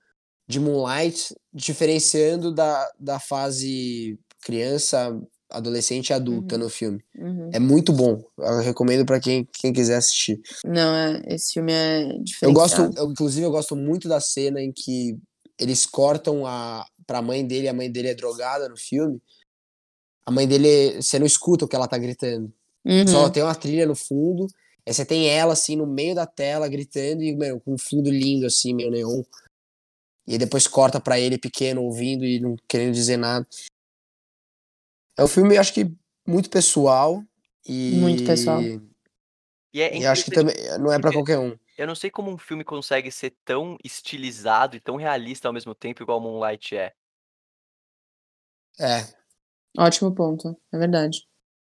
[0.48, 5.14] de Moonlight, diferenciando da, da fase criança,
[5.50, 6.62] adolescente e adulta Uhum.
[6.62, 7.02] no filme.
[7.16, 7.50] Uhum.
[7.52, 8.22] É muito bom.
[8.38, 10.40] Eu recomendo para quem, quem quiser assistir.
[10.64, 12.52] Não, é, esse filme é Eu diferenciado.
[12.52, 15.16] gosto, eu, inclusive, eu gosto muito da cena em que
[15.58, 19.18] eles cortam a pra mãe dele, a mãe dele é drogada no filme.
[20.26, 22.52] A mãe dele, você não escuta o que ela tá gritando.
[22.84, 23.06] Uhum.
[23.08, 24.46] Só tem uma trilha no fundo.
[24.86, 28.10] Aí você tem ela, assim, no meio da tela, gritando, e, meu, com um fundo
[28.10, 29.22] lindo, assim, meio neon.
[30.26, 33.46] E aí depois corta pra ele pequeno, ouvindo e não querendo dizer nada.
[35.18, 35.92] É um filme, acho que,
[36.24, 37.24] muito pessoal.
[37.66, 37.96] E...
[37.96, 38.62] Muito pessoal.
[38.62, 41.58] E é E acho que também não é pra porque qualquer um.
[41.76, 45.74] Eu não sei como um filme consegue ser tão estilizado e tão realista ao mesmo
[45.74, 46.92] tempo, igual Moonlight é.
[48.80, 49.06] É.
[49.76, 51.26] Ótimo ponto, é verdade.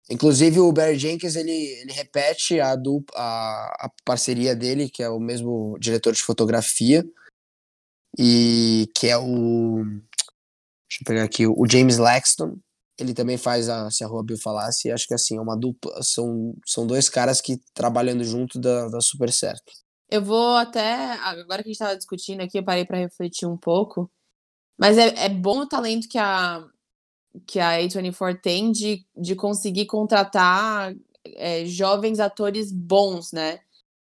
[0.10, 5.10] Inclusive, o Barry Jenkins, ele, ele repete a, dupla, a, a parceria dele, que é
[5.10, 7.04] o mesmo diretor de fotografia,
[8.18, 9.84] e que é o...
[9.84, 12.58] Deixa eu pegar aqui, o James Laxton.
[13.02, 16.02] Ele também faz a Se a Rua Bill Falasse, acho que assim, é uma dupla,
[16.04, 19.72] são, são dois caras que trabalhando junto dá, super certo.
[20.10, 21.14] Eu vou até.
[21.22, 24.10] Agora que a gente tava discutindo aqui, eu parei pra refletir um pouco.
[24.78, 26.64] Mas é, é bom o talento que a,
[27.48, 30.94] que a A24 tem de, de conseguir contratar
[31.36, 33.60] é, jovens atores bons, né?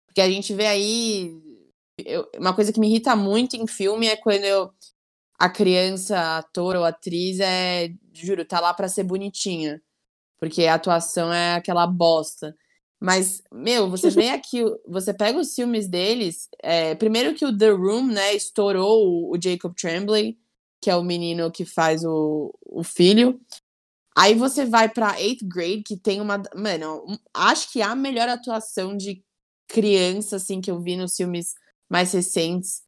[0.07, 1.31] Porque a gente vê aí.
[2.05, 4.71] eu- uma coisa que me irrita muito em filme é quando eu,
[5.43, 7.93] a criança, ator ou atriz, é.
[8.13, 9.81] Juro, tá lá pra ser bonitinha.
[10.39, 12.55] Porque a atuação é aquela bosta.
[12.97, 16.47] Mas, meu, você vê aqui, você pega os filmes deles.
[16.61, 20.37] é, primeiro que o The Room, né, estourou o, o Jacob Tremblay,
[20.81, 23.37] que é o menino que faz o, o filho.
[24.15, 26.41] Aí você vai pra Eighth Grade, que tem uma.
[26.55, 29.21] Mano, acho que a melhor atuação de
[29.67, 31.53] criança, assim, que eu vi nos filmes
[31.89, 32.83] mais recentes.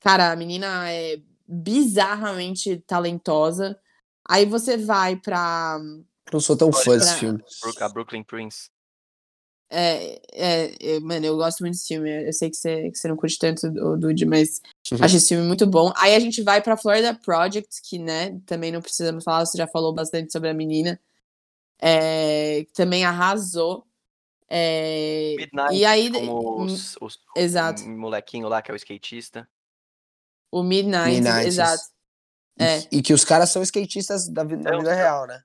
[0.00, 3.78] Cara, a menina é bizarramente talentosa.
[4.28, 5.78] Aí você vai pra.
[6.32, 7.42] Não sou tão fã desse Pra- filme.
[7.80, 8.68] A Brooklyn Prince.
[9.68, 12.08] É, é, é, mano, eu gosto muito desse filme.
[12.28, 14.60] Eu sei que você, que você não curte tanto o Dude, mas
[15.00, 15.92] acho esse filme muito bom.
[15.96, 19.66] Aí a gente vai pra Florida Project, que, né, também não precisamos falar, você já
[19.66, 21.00] falou bastante sobre a menina.
[21.80, 23.84] É, também arrasou.
[24.48, 26.12] É, Midnight, e aí.
[26.12, 27.82] Como os, os- exato.
[27.82, 29.48] o molequinho lá, que é o skatista.
[30.58, 31.46] O Midnight, Midnights.
[31.46, 31.82] exato.
[32.58, 32.88] E- É.
[32.90, 35.42] E, que os caras são skatistas da, da É, vida os- real, né?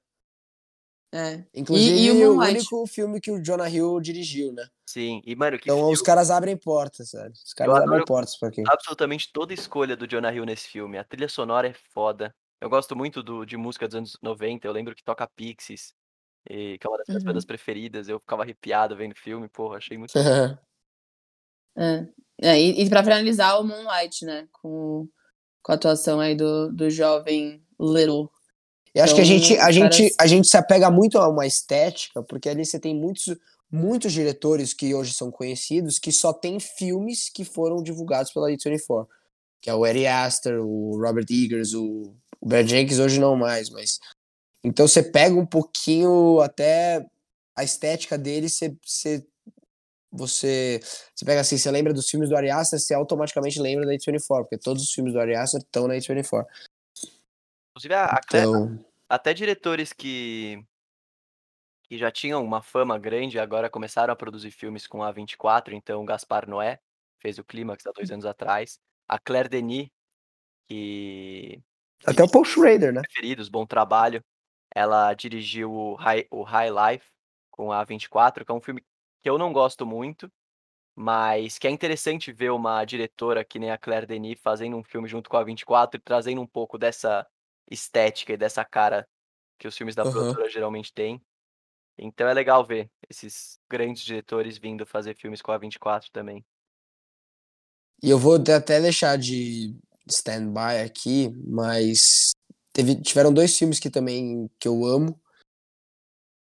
[1.14, 1.43] É.
[1.53, 4.66] Inclusive, E- e o o, único filme que o Jonah Hill dirigiu, né?
[4.86, 7.34] Sim, e mano, que Então filme, os caras abrem portas, sério.
[7.34, 8.64] Os caras Eu abrem portas pra quem.
[8.68, 10.97] absolutamente toda escolha do Jonah Hill nesse filme.
[10.97, 12.34] A trilha sonora é foda.
[12.62, 15.93] Eu gosto muito do, de música dos anos 90, eu lembro que toca Pixies,
[16.49, 17.28] e, que é uma das minhas Uhum.
[17.28, 18.07] bandas preferidas.
[18.07, 20.14] Eu ficava arrepiado vendo o filme, porra, achei muito.
[21.78, 22.05] É.
[22.41, 24.47] É, e, e pra finalizar, o Moonlight, né?
[24.51, 25.07] Com,
[25.61, 28.30] com a atuação aí do, do jovem Little.
[28.93, 31.45] Eu acho que a gente, a, gente, caras- a gente se apega muito a uma
[31.45, 33.38] estética, porque ali você tem muitos,
[33.72, 39.07] muitos diretores que hoje são conhecidos que só tem filmes que foram divulgados pela A24.
[39.61, 43.69] Que é o Eddie Astor, o Robert Eggers, o, o Barry Jenkins hoje não mais,
[43.69, 43.99] mas...
[44.63, 47.05] Então você pega um pouquinho até
[47.55, 49.26] a estética dele, você, você,
[50.12, 50.80] você,
[51.16, 54.43] você pega assim, você lembra dos filmes do Ari Aster, você automaticamente lembra da A24,
[54.43, 56.45] porque todos os filmes do Ari Aster estão na A24.
[57.72, 60.62] Inclusive, a, Então, até diretores que,
[61.84, 65.74] que já tinham uma fama grande agora começaram a produzir filmes com a 24.
[65.74, 66.80] Então, Gaspar Noé
[67.22, 68.80] fez o Clímax há dois anos atrás.
[69.07, 69.89] A Claire Denis,
[70.68, 71.62] que
[72.05, 73.01] até o Paul Schrader, né?
[73.01, 74.24] preferidos, bom trabalho.
[74.74, 77.05] Ela dirigiu o High, o High Life
[77.51, 78.82] com a 24, que é um filme
[79.22, 80.32] que eu não gosto muito,
[80.95, 85.07] mas que é interessante ver uma diretora que nem a Claire Denis fazendo um filme
[85.07, 87.26] junto com a 24 e trazendo um pouco dessa
[87.69, 89.07] estética e dessa cara
[89.57, 90.11] que os filmes da Aham.
[90.13, 91.22] produtora geralmente têm.
[91.97, 96.43] Então é legal ver esses grandes diretores vindo fazer filmes com a 24 também.
[98.01, 99.76] E eu vou até deixar de
[100.07, 102.32] stand-by aqui, mas
[102.74, 105.22] teve, tiveram dois filmes que também que eu amo.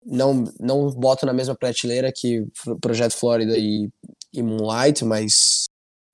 [0.09, 2.47] Não, não boto na mesma prateleira que
[2.81, 3.89] Projeto Flórida e,
[4.33, 5.65] e Moonlight, mas,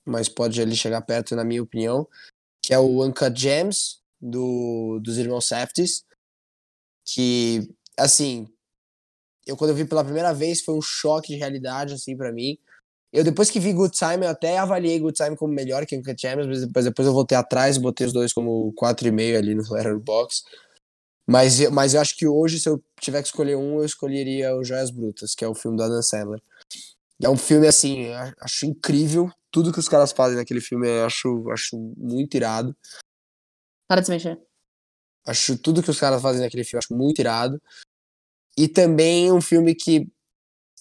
[0.04, 2.06] mas pode ali chegar perto, na minha opinião,
[2.60, 6.02] que é o Uncut Gems, do, dos irmãos Safdies,
[7.04, 7.68] que,
[7.98, 8.48] assim,
[9.46, 12.58] eu quando eu vi pela primeira vez foi um choque de realidade, assim, para mim.
[13.12, 16.20] Eu depois que vi Good Time, eu até avaliei Good Time como melhor que Uncut
[16.20, 19.62] Gems, mas depois, depois eu voltei atrás e botei os dois como 4,5 ali no
[19.62, 20.42] Letterboxd.
[21.26, 24.54] Mas, eu- mas eu acho que hoje, se eu tiver que escolher um, eu escolheria
[24.54, 26.42] o Joias Brutas, que é o filme do Adam Sandler.
[27.22, 28.08] É um filme, assim,
[28.40, 29.30] acho incrível.
[29.50, 32.76] Tudo que os caras fazem naquele filme eu acho, acho muito irado.
[33.88, 34.38] Para de se mexer.
[35.26, 37.62] Acho tudo que os caras fazem naquele filme, acho muito irado.
[38.58, 40.06] E também um filme que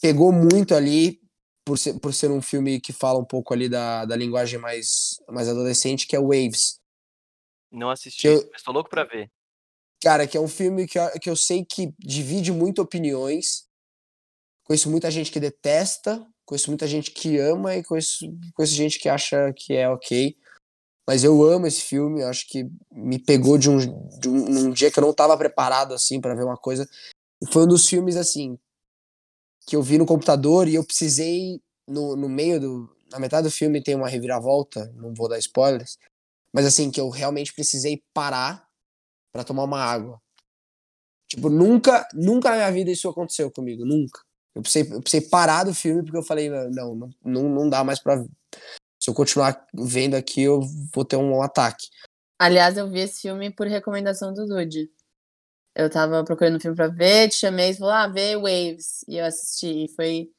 [0.02, 1.22] pegou muito ali,
[1.66, 5.16] por ser, por ser um filme que fala um pouco ali da, da linguagem mais,
[5.30, 6.82] mais adolescente, que é Waves.
[7.72, 9.32] Não assisti, eu- mas tô louco pra ver.
[10.04, 13.64] Cara, que é um filme que eu, que eu sei que divide muito opiniões.
[14.66, 19.08] Conheço muita gente que detesta, conheço muita gente que ama e conheço, conheço gente que
[19.08, 20.36] acha que é ok.
[21.08, 23.78] Mas eu amo esse filme, eu acho que me pegou de um,
[24.20, 26.86] de um num dia que eu não tava preparado assim para ver uma coisa.
[27.42, 28.60] E Foi um dos filmes assim
[29.66, 33.52] que eu vi no computador e eu precisei no, no meio do na metade do
[33.52, 35.98] filme tem uma reviravolta, não vou dar spoilers,
[36.54, 38.68] mas assim que eu realmente precisei parar
[39.34, 40.22] para tomar uma água.
[41.28, 44.22] Tipo, nunca, nunca na minha vida isso aconteceu comigo, nunca.
[44.54, 47.84] Eu precisei, eu precisei parar do filme porque eu falei, não, não, não, não dá
[47.84, 48.24] mais pra.
[49.00, 50.62] Se eu continuar vendo aqui, eu
[50.94, 51.88] vou ter um ataque.
[52.40, 54.90] Aliás, eu vi esse filme por recomendação do Dude.
[55.76, 59.04] Eu tava procurando um filme pra ver, te chamei e falou, ah, vê Waves.
[59.08, 59.86] E eu assisti.
[59.86, 60.30] E foi.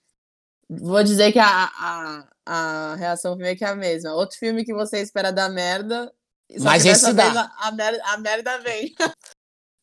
[0.68, 4.14] Vou dizer que a, a, a reação meio que a mesma.
[4.14, 6.12] Outro filme que você espera dar merda.
[6.50, 7.42] Só Mas esse dá.
[7.58, 7.72] A, a,
[8.18, 8.94] merda, vem.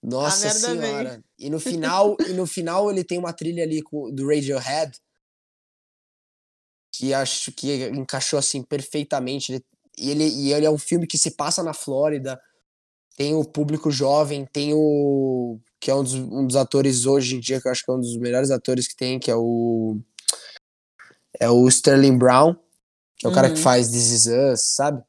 [0.04, 0.82] Nossa merda vem.
[0.92, 1.24] senhora.
[1.38, 4.98] E no final, e no final ele tem uma trilha ali com, do Radiohead
[6.94, 9.54] que acho que encaixou assim perfeitamente.
[9.54, 9.66] Ele-
[9.98, 12.40] E ele, e ele é um filme que se passa na Flórida.
[13.18, 17.40] Tem o público jovem, tem o que é um dos, um dos atores hoje em
[17.40, 20.00] dia que eu acho que é um dos melhores atores que tem, que é o
[21.40, 22.56] é o Sterling Brown,
[23.18, 23.64] que é o cara que Uhum.
[23.64, 25.04] faz This Is Us, sabe?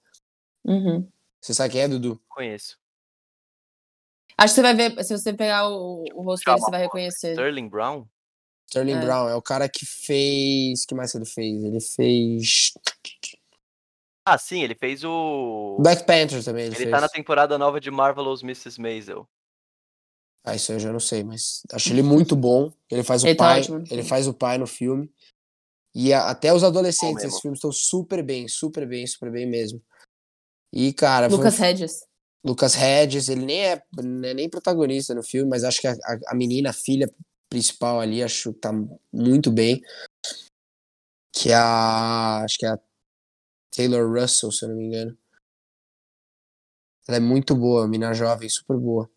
[0.64, 1.08] Uhum.
[1.42, 2.20] Você sabe quem é, Dudu?
[2.28, 2.78] Conheço.
[4.38, 7.32] Acho que você vai ver, se você pegar o, o rosto dele, você vai reconhecer.
[7.32, 8.06] Sterling Brown?
[8.68, 9.00] Sterling É.
[9.00, 10.84] Brown é o cara que fez.
[10.84, 11.64] O que mais que ele fez?
[11.64, 12.72] Ele fez.
[14.24, 15.78] Ah, sim, ele fez o.
[15.80, 16.66] Black Panther também.
[16.66, 16.90] Ele, Ele fez.
[16.90, 18.80] tá na temporada nova de Marvelous Mrs.
[18.80, 19.28] Maisel.
[20.44, 22.72] Ah, isso eu já não sei, mas acho ele muito bom.
[22.90, 23.60] Ele faz o Ele tá pai.
[23.68, 24.04] no ele filme.
[24.04, 25.12] faz o pai no filme.
[25.94, 29.82] E a- até os adolescentes desses filmes estão super bem, super bem, super bem mesmo.
[30.72, 32.06] E, cara, foi Lucas fi- Hedges.
[32.44, 36.18] Lucas Hedges, ele nem é, é nem protagonista no filme, mas acho que a, a-
[36.28, 37.08] a menina, a filha
[37.50, 38.72] principal ali, acho que tá
[39.12, 39.80] muito bem.
[41.34, 42.42] Que é a.
[42.44, 42.78] Acho que é a
[43.74, 45.16] Taylor Russell, se eu não me engano.
[47.08, 49.10] Ela é muito boa, mina jovem, super boa.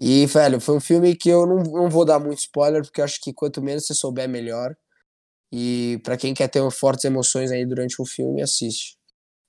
[0.00, 3.04] E, velho, foi um filme que eu não, não vou dar muito spoiler, porque eu
[3.04, 4.76] acho que quanto menos você souber, melhor.
[5.52, 8.96] E para quem quer ter fortes emoções aí durante o filme, assiste.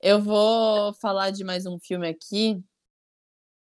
[0.05, 2.61] Eu vou falar de mais um filme aqui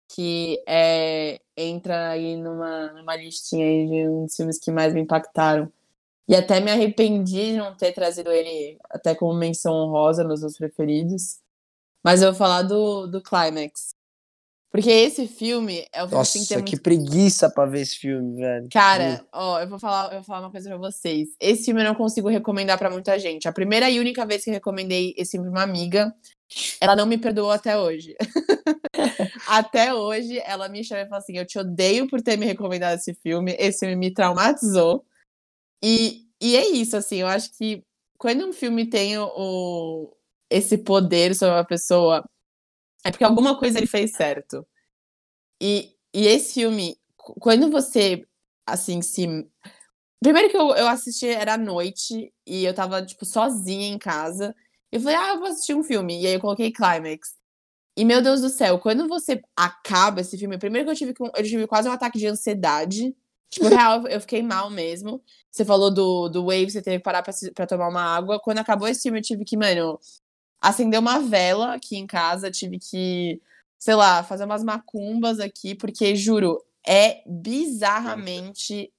[0.09, 5.01] que é, entra aí numa, numa listinha aí de um dos filmes que mais me
[5.01, 5.71] impactaram.
[6.27, 10.57] E até me arrependi de não ter trazido ele até como menção honrosa nos meus
[10.57, 11.39] preferidos.
[12.03, 13.93] Mas eu vou falar do, do Climax.
[14.73, 16.81] Porque esse filme é o filme Nossa, que tem que muito...
[16.81, 18.67] preguiça pra ver esse filme, velho.
[18.73, 21.29] Cara, ó, eu vou falar, eu vou falar uma coisa pra vocês.
[21.39, 23.47] Esse filme eu não consigo recomendar pra muita gente.
[23.47, 26.11] A primeira e única vez que eu recomendei esse filme pra uma amiga,
[26.81, 28.15] ela não me perdoou até hoje.
[29.47, 32.97] até hoje, ela me chama e fala assim: Eu te odeio por ter me recomendado
[32.97, 33.55] esse filme.
[33.59, 35.05] Esse filme me traumatizou.
[35.83, 37.83] E, e é isso, assim, eu acho que
[38.17, 40.11] quando um filme tem o
[40.49, 42.23] esse poder sobre uma pessoa,
[43.03, 44.65] é porque alguma coisa ele fez certo.
[45.61, 48.25] E, e esse filme, quando você,
[48.65, 49.27] assim, se.
[50.21, 54.55] Primeiro que eu, eu assisti era à noite e eu tava, tipo, sozinha em casa.
[54.91, 56.21] Eu falei, ah, eu vou assistir um filme.
[56.21, 57.35] E aí eu coloquei Climax.
[57.97, 61.43] E, meu Deus do céu, quando você acaba esse filme, primeiro que eu tive, eu
[61.43, 63.15] tive quase um ataque de ansiedade.
[63.49, 65.21] Tipo, real, eu fiquei mal mesmo.
[65.51, 68.39] Você falou do, do Wave, você teve que parar pra, pra tomar uma água.
[68.39, 69.99] Quando acabou esse filme, eu tive que, mano,
[70.63, 73.41] acender uma vela aqui em casa, tive que,
[73.77, 78.91] sei lá, fazer umas macumbas aqui, porque, juro, é bizarramente.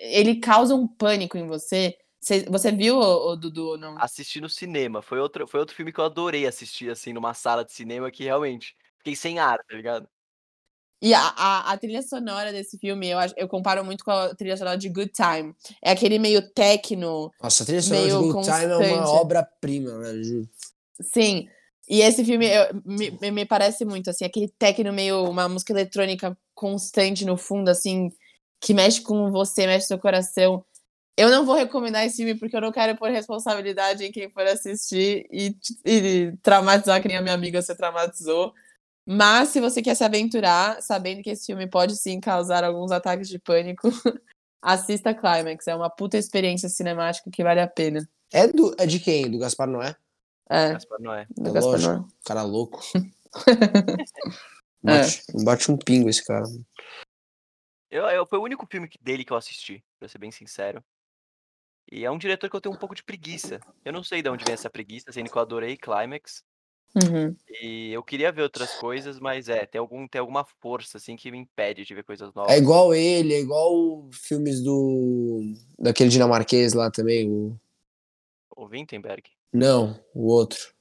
[0.00, 1.96] Ele causa um pânico em você.
[2.20, 3.78] Você, você viu, o, o Dudu?
[3.78, 3.96] Não?
[3.98, 5.00] Assisti no cinema.
[5.00, 8.24] Foi outro, foi outro filme que eu adorei assistir, assim, numa sala de cinema que
[8.24, 10.06] realmente fiquei sem ar, tá ligado?
[11.00, 14.56] E a, a, a, trilha sonora desse filme, eu, eu comparo muito com a trilha
[14.56, 15.54] sonora de Good Time.
[15.82, 17.30] É aquele meio techno.
[17.40, 18.60] Nossa, a trilha sonora de Good constante.
[18.60, 20.48] Time é uma obra-prima, velho.
[21.02, 21.48] Sim.
[21.88, 26.36] E esse filme eu, me, me parece muito, assim, aquele techno meio, uma música eletrônica
[26.54, 28.10] constante no fundo, assim,
[28.60, 30.64] que mexe com você, mexe seu coração.
[31.16, 34.46] Eu não vou recomendar esse filme porque eu não quero pôr responsabilidade em quem for
[34.46, 38.52] assistir e, e traumatizar que nem a minha amiga se traumatizou.
[39.08, 43.28] Mas se você quer se aventurar, sabendo que esse filme pode sim causar alguns ataques
[43.28, 43.88] de pânico,
[44.60, 45.68] assista Climax.
[45.68, 48.06] É uma puta experiência cinemática que vale a pena.
[48.32, 49.30] É, do, é de quem?
[49.30, 49.94] Do Gaspar Noé?
[50.48, 50.72] É.
[50.72, 51.26] Gaspar Noé.
[51.36, 52.04] Do É Gaspar lógico, Noé.
[52.24, 52.80] cara louco.
[54.82, 56.44] Bate, bate um pingo esse cara.
[57.90, 60.84] Eu, eu, foi o único filme dele que eu assisti, pra ser bem sincero.
[61.90, 63.60] E é um diretor que eu tenho um pouco de preguiça.
[63.84, 66.44] Eu não sei de onde vem essa preguiça, sendo que eu adorei Climax.
[66.94, 67.36] Uhum.
[67.60, 71.30] E eu queria ver outras coisas, mas é, tem, algum, tem alguma força, assim, que
[71.30, 72.52] me impede de ver coisas novas.
[72.52, 75.42] É igual ele, é igual filmes do.
[75.78, 77.58] daquele dinamarquês lá também, o.
[78.56, 79.35] O Wittenberg.
[79.56, 80.74] Não, o outro.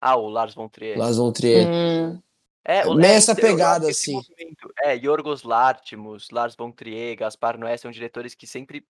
[0.00, 0.98] Ah, o Lars von Trier.
[0.98, 1.66] Lars von Trier.
[1.68, 2.20] Hum.
[2.64, 4.14] É, o- é, essa então, eu pegada, assim.
[4.14, 8.84] movimento- É, Yorgos Lanthimos, Lars von Trier, Gaspar Noé são diretores que sempre,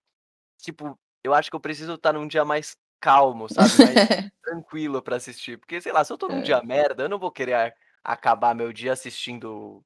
[0.58, 3.70] tipo, eu acho que eu preciso estar num dia mais calmo, sabe?
[3.78, 3.94] Mais
[4.42, 5.58] tranquilo pra assistir.
[5.58, 6.42] Porque, sei lá, se eu tô num É.
[6.42, 9.82] dia merda, eu não vou querer acabar meu dia assistindo,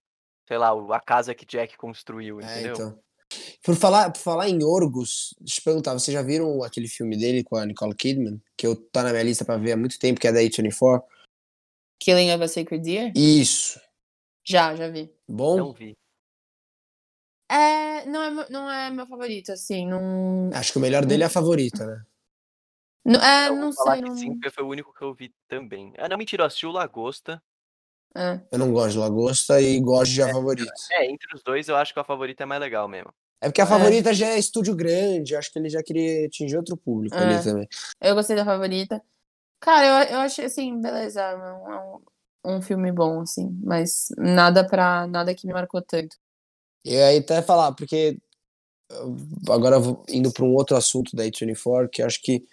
[0.47, 2.72] sei lá, a casa que Jack construiu, É, entendeu?
[2.74, 2.99] então.
[3.62, 7.16] Por falar, por falar em Orgos, deixa eu te perguntar, vocês já viram aquele filme
[7.16, 8.41] dele com a Nicole Kidman?
[8.57, 11.03] Que eu tá na minha lista pra ver há muito tempo, que é da A24?
[11.99, 13.12] Killing of a Sacred Deer?
[13.16, 13.80] Isso.
[14.45, 15.11] Já, já vi.
[15.26, 15.57] Bom?
[15.57, 15.97] Não vi.
[17.51, 20.51] É, não é, meu- não é meu favorito, assim, não...
[20.53, 22.05] Acho que o melhor dele é a favorita, né?
[23.05, 24.16] não é, Eu vou não sei, não...
[24.16, 25.93] sim, porque foi o único que eu vi também.
[25.99, 27.43] Ah, não, mentira, eu assisti o Lagosta.
[28.14, 28.41] é.
[28.51, 30.72] Eu não gosto de Lagosta e gosto de a favorita.
[30.93, 33.12] É, entre os dois, eu acho que a favorita é mais legal mesmo.
[33.45, 33.66] É porque a É.
[33.66, 37.22] favorita já é estúdio grande, acho que ele já queria atingir outro público É.
[37.22, 37.68] ali também.
[38.01, 39.03] Eu gostei da favorita.
[39.61, 42.01] Cara, eu, eu achei, assim, beleza, é um,
[42.47, 45.07] é um, filme bom, assim, mas nada pra...
[45.07, 46.16] nada que me marcou tanto.
[46.86, 48.18] E aí até falar, porque
[49.51, 49.76] agora
[50.09, 52.47] indo para um outro assunto da A24, que eu acho que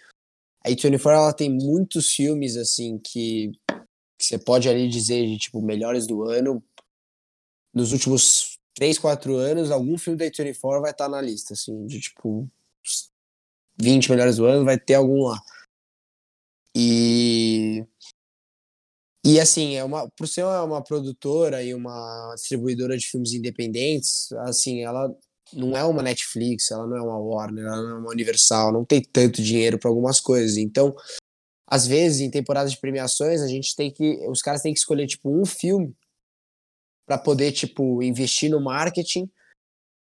[0.62, 3.52] a A24 ela tem muitos filmes assim que,
[4.18, 6.62] que você pode ali dizer de tipo melhores do ano.
[7.74, 12.00] Nos últimos 3, 4 anos, algum filme da A24 vai estar na lista, assim, de
[12.00, 12.48] tipo
[12.84, 13.10] os
[13.80, 15.38] 20 melhores do ano, vai ter algum lá.
[16.74, 17.86] E
[19.24, 24.82] e assim, é uma, por ser uma produtora e uma distribuidora de filmes independentes, assim,
[24.82, 25.14] ela
[25.52, 28.84] não é uma Netflix, ela não é uma Warner, ela não é uma Universal, não
[28.84, 30.56] tem tanto dinheiro para algumas coisas.
[30.56, 30.94] Então,
[31.68, 35.06] às vezes, em temporadas de premiações, a gente tem que, os caras têm que escolher
[35.06, 35.94] tipo um filme
[37.12, 39.28] para poder tipo investir no marketing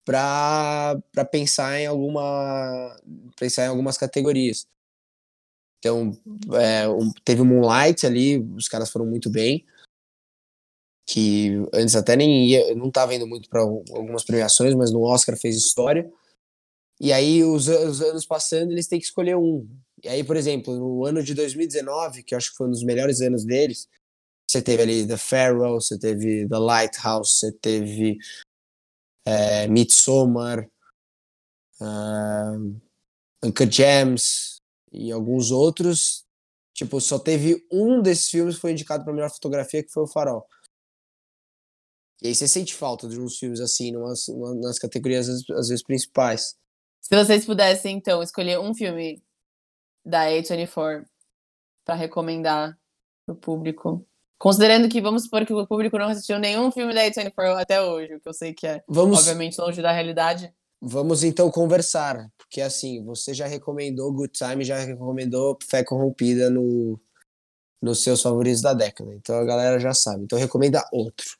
[0.06, 2.96] para pensar em alguma
[3.38, 4.66] pensar em algumas categorias.
[5.78, 6.12] Então,
[6.54, 9.66] é, um- teve o Moonlight ali, os caras foram muito bem.
[11.06, 15.36] que antes até nem ia, não estava indo muito para algumas premiações, mas no Oscar
[15.36, 16.10] fez história.
[16.98, 19.68] E aí, os, os, anos passando, eles têm que escolher um.
[20.02, 22.82] E aí, por exemplo, no ano de 2019, que eu acho que foi um dos
[22.82, 23.86] melhores anos deles,
[24.54, 28.18] você teve ali The Farewell, você teve The Lighthouse, você teve
[29.26, 30.70] é, Midsommar,
[31.80, 32.80] uh,
[33.42, 34.60] Uncut Gems
[34.92, 36.24] e alguns outros.
[36.72, 40.08] Tipo, só teve um desses filmes que foi indicado para melhor fotografia, que foi o
[40.08, 40.46] Farol.
[42.22, 44.26] E aí você sente falta de uns filmes assim, numas,
[44.60, 46.56] nas categorias às, às vezes principais.
[47.00, 49.22] Se vocês pudessem, então, escolher um filme
[50.04, 51.04] da A24
[51.84, 52.78] para recomendar
[53.26, 54.06] pro público,
[54.38, 58.14] considerando que vamos supor que o público não assistiu nenhum filme da A24 até hoje,
[58.14, 59.18] o que eu sei que é, vamos...
[59.18, 60.52] obviamente, longe da realidade.
[60.80, 67.00] Vamos então conversar, porque assim, você já recomendou Good Time, já recomendou Fé Corrompida no,
[67.80, 70.24] nos seus favoritos da década, então a galera já sabe.
[70.24, 71.38] Então recomenda outro.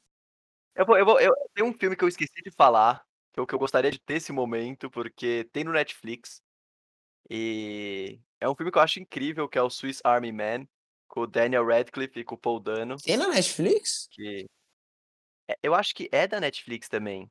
[0.75, 3.47] Eu vou, eu vou, eu, tem um filme que eu esqueci de falar, que eu,
[3.47, 6.43] que eu gostaria de ter esse momento, porque tem no Netflix.
[7.31, 10.67] E é um filme que eu acho incrível, que é o Swiss Army Man,
[11.15, 12.97] com o Daniel Radcliffe e com o Paul Dano.
[12.97, 14.09] Tem na Netflix?
[14.11, 14.47] Que...
[15.49, 17.31] É, eu acho que é da Netflix também.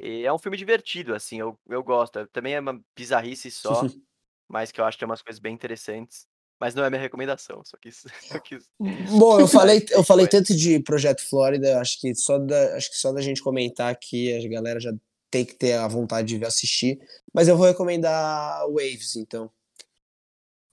[0.00, 2.26] E é um filme divertido, assim, eu, eu gosto.
[2.32, 3.82] Também é uma bizarrice só,
[4.50, 6.26] mas que eu acho que é umas coisas bem interessantes.
[6.60, 8.02] Mas não é minha recomendação, só quis.
[8.26, 8.68] Só quis...
[9.16, 12.96] Bom, eu falei, eu falei tanto de Projeto Flórida, acho que só da, acho que
[12.96, 14.92] só da gente comentar aqui, a galera já
[15.30, 16.98] tem que ter a vontade de assistir.
[17.32, 19.48] Mas eu vou recomendar Waves, então.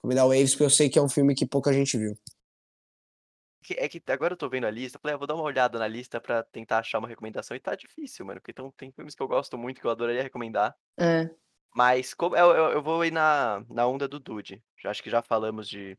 [0.06, 2.16] Recomendar Waves, porque eu sei que é um filme que pouca gente viu.
[3.70, 5.88] É que agora eu tô vendo a lista, falei, ah, vou dar uma olhada na
[5.88, 9.22] lista para tentar achar uma recomendação, e tá difícil, mano, porque então, tem filmes que
[9.22, 10.76] eu gosto muito, que eu adoraria recomendar.
[10.96, 11.28] É.
[11.74, 14.62] Mas como, eu, eu, eu, vou ir na, na onda do Dude.
[14.76, 15.98] Já, acho que já falamos de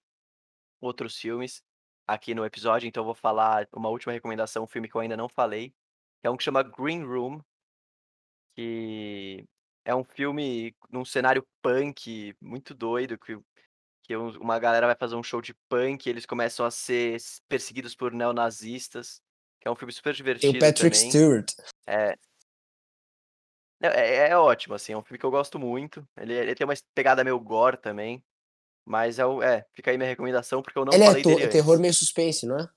[0.80, 1.62] outros filmes
[2.08, 5.18] aqui no episódio, então eu vou falar uma última recomendação, um filme que eu ainda
[5.18, 5.72] não falei,
[6.22, 7.42] que é um que chama Green Room,
[8.56, 9.44] que
[9.84, 13.38] é um filme num cenário punk muito doido, que,
[14.08, 17.18] que uma galera vai fazer um show de punk e eles começam a ser
[17.50, 19.22] perseguidos por neonazistas,
[19.60, 21.12] que é um filme super divertido Tem o Patrick também.
[21.12, 21.52] Stewart.
[21.86, 22.16] É,
[23.82, 26.08] é, é, é ótimo, assim, é um filme que eu gosto muito.
[26.18, 28.24] Ele, ele tem uma pegada meio gore também.
[28.86, 31.44] Mas é, o, é, fica aí minha recomendação, porque eu não ele falei é dele
[31.44, 32.70] é terror meio suspense, não é?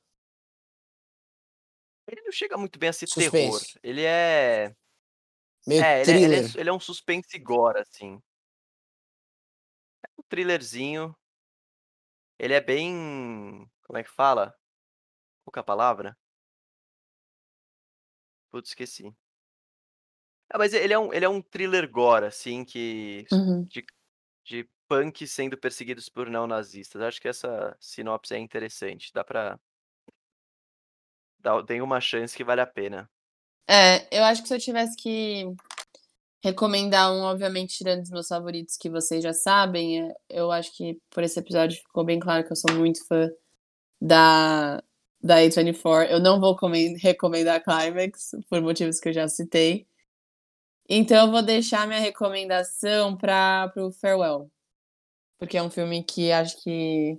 [2.08, 3.32] Ele não chega muito bem a ser suspense.
[3.32, 3.80] terror.
[3.84, 4.74] Ele é.
[5.64, 6.02] Meio é.
[6.02, 8.20] Ele é, ele, é, ele é um suspense gore, assim.
[10.04, 11.16] É um thrillerzinho.
[12.40, 13.70] Ele é bem.
[13.86, 14.56] Como é que fala?
[15.44, 16.16] Qual que é a palavra?
[18.50, 19.14] Putz, esqueci.
[20.48, 23.26] Ah, mas ele é um, ele é um thriller gore, assim, que.
[23.30, 23.64] Uhum.
[23.64, 23.84] De,
[24.42, 27.02] de punk sendo perseguidos por neonazistas.
[27.02, 29.12] Acho que essa sinopse é interessante.
[29.12, 29.60] Dá pra.
[31.38, 33.08] Dá, tem uma chance que vale a pena.
[33.68, 35.44] É, eu acho que se eu tivesse que
[36.42, 40.98] recomendar um, obviamente, tirando os meus favoritos que vocês já sabem, é, eu acho que
[41.10, 43.30] por esse episódio ficou bem claro que eu sou muito fã
[44.00, 44.82] da,
[45.22, 46.10] da A24.
[46.10, 46.56] Eu não vou
[46.96, 49.86] recomendar Climax, por motivos que eu já citei.
[50.88, 54.50] Então eu vou deixar minha recomendação para o Farewell.
[55.38, 57.18] Porque é um filme que acho que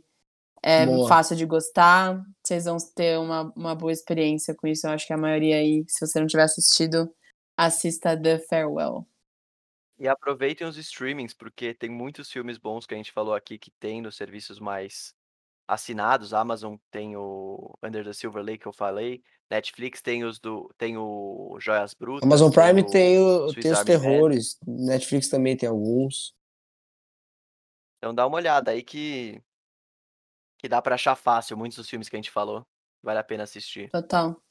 [0.62, 1.08] é boa.
[1.08, 2.22] fácil de gostar.
[2.44, 4.86] Vocês vão ter uma, uma boa experiência com isso.
[4.86, 7.10] Eu acho que a maioria aí, se você não tiver assistido,
[7.56, 9.08] assista The Farewell.
[10.00, 13.72] E aproveitem os streamings, porque tem muitos filmes bons que a gente falou aqui que
[13.72, 15.14] tem nos serviços mais
[15.68, 16.34] assinados.
[16.34, 19.24] A Amazon tem o Under the Silver Lake que eu falei.
[19.50, 22.24] Netflix tem os do tem o Joias Brutas.
[22.24, 24.60] Amazon Prime tem, o, tem os terrores.
[24.66, 26.34] Netflix também tem alguns.
[27.98, 29.42] Então dá uma olhada aí que
[30.58, 32.66] que dá para achar fácil muitos dos filmes que a gente falou.
[33.04, 33.90] Vale a pena assistir.
[33.90, 34.42] Total.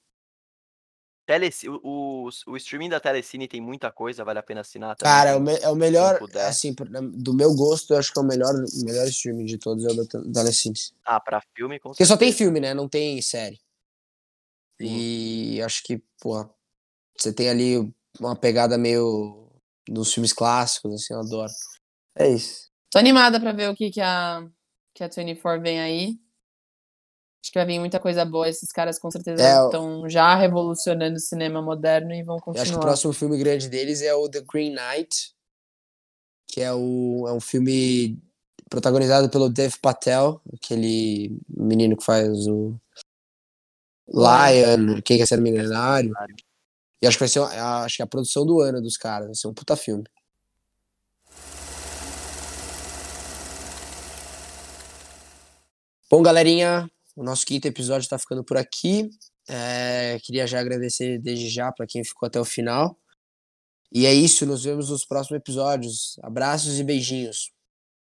[1.31, 5.13] Teleci o, o, o, streaming da Telecine tem muita coisa, vale a pena assinar também.
[5.13, 6.19] Cara, é o, me, é o melhor,
[6.49, 6.75] assim,
[7.15, 8.53] do meu gosto, eu acho que é o melhor,
[8.83, 10.75] melhor streaming de todos, é o da Telecine.
[11.05, 12.75] Ah, pra filme, com Porque só tem filme, né?
[12.75, 13.61] Não tem série.
[14.81, 14.89] Sim.
[14.89, 16.51] E acho que, porra,
[17.17, 19.53] você tem ali uma pegada meio
[19.89, 21.53] dos filmes clássicos, assim, eu adoro.
[22.17, 22.69] É isso.
[22.91, 24.45] Tô animada pra ver o que, que a,
[24.93, 26.19] que a 24 vem aí.
[27.43, 28.49] Acho que vai vir muita coisa boa.
[28.49, 32.63] Esses caras com certeza é, estão já revolucionando o cinema moderno e vão continuar.
[32.63, 35.33] Acho que o próximo filme grande deles é o The Green Knight,
[36.47, 38.19] que é, o, é um filme
[38.69, 42.79] protagonizado pelo Dev Patel, aquele menino que faz o
[44.07, 46.13] Lion, Quem Quer Ser Milionário.
[47.03, 49.35] E acho que vai ser acho que é a produção do ano dos caras, vai
[49.35, 50.05] ser um puta filme.
[56.11, 59.11] Bom, galerinha, o nosso quinto episódio está ficando por aqui.
[59.49, 62.97] É, queria já agradecer desde já para quem ficou até o final.
[63.93, 66.17] E é isso, nos vemos nos próximos episódios.
[66.23, 67.51] Abraços e beijinhos.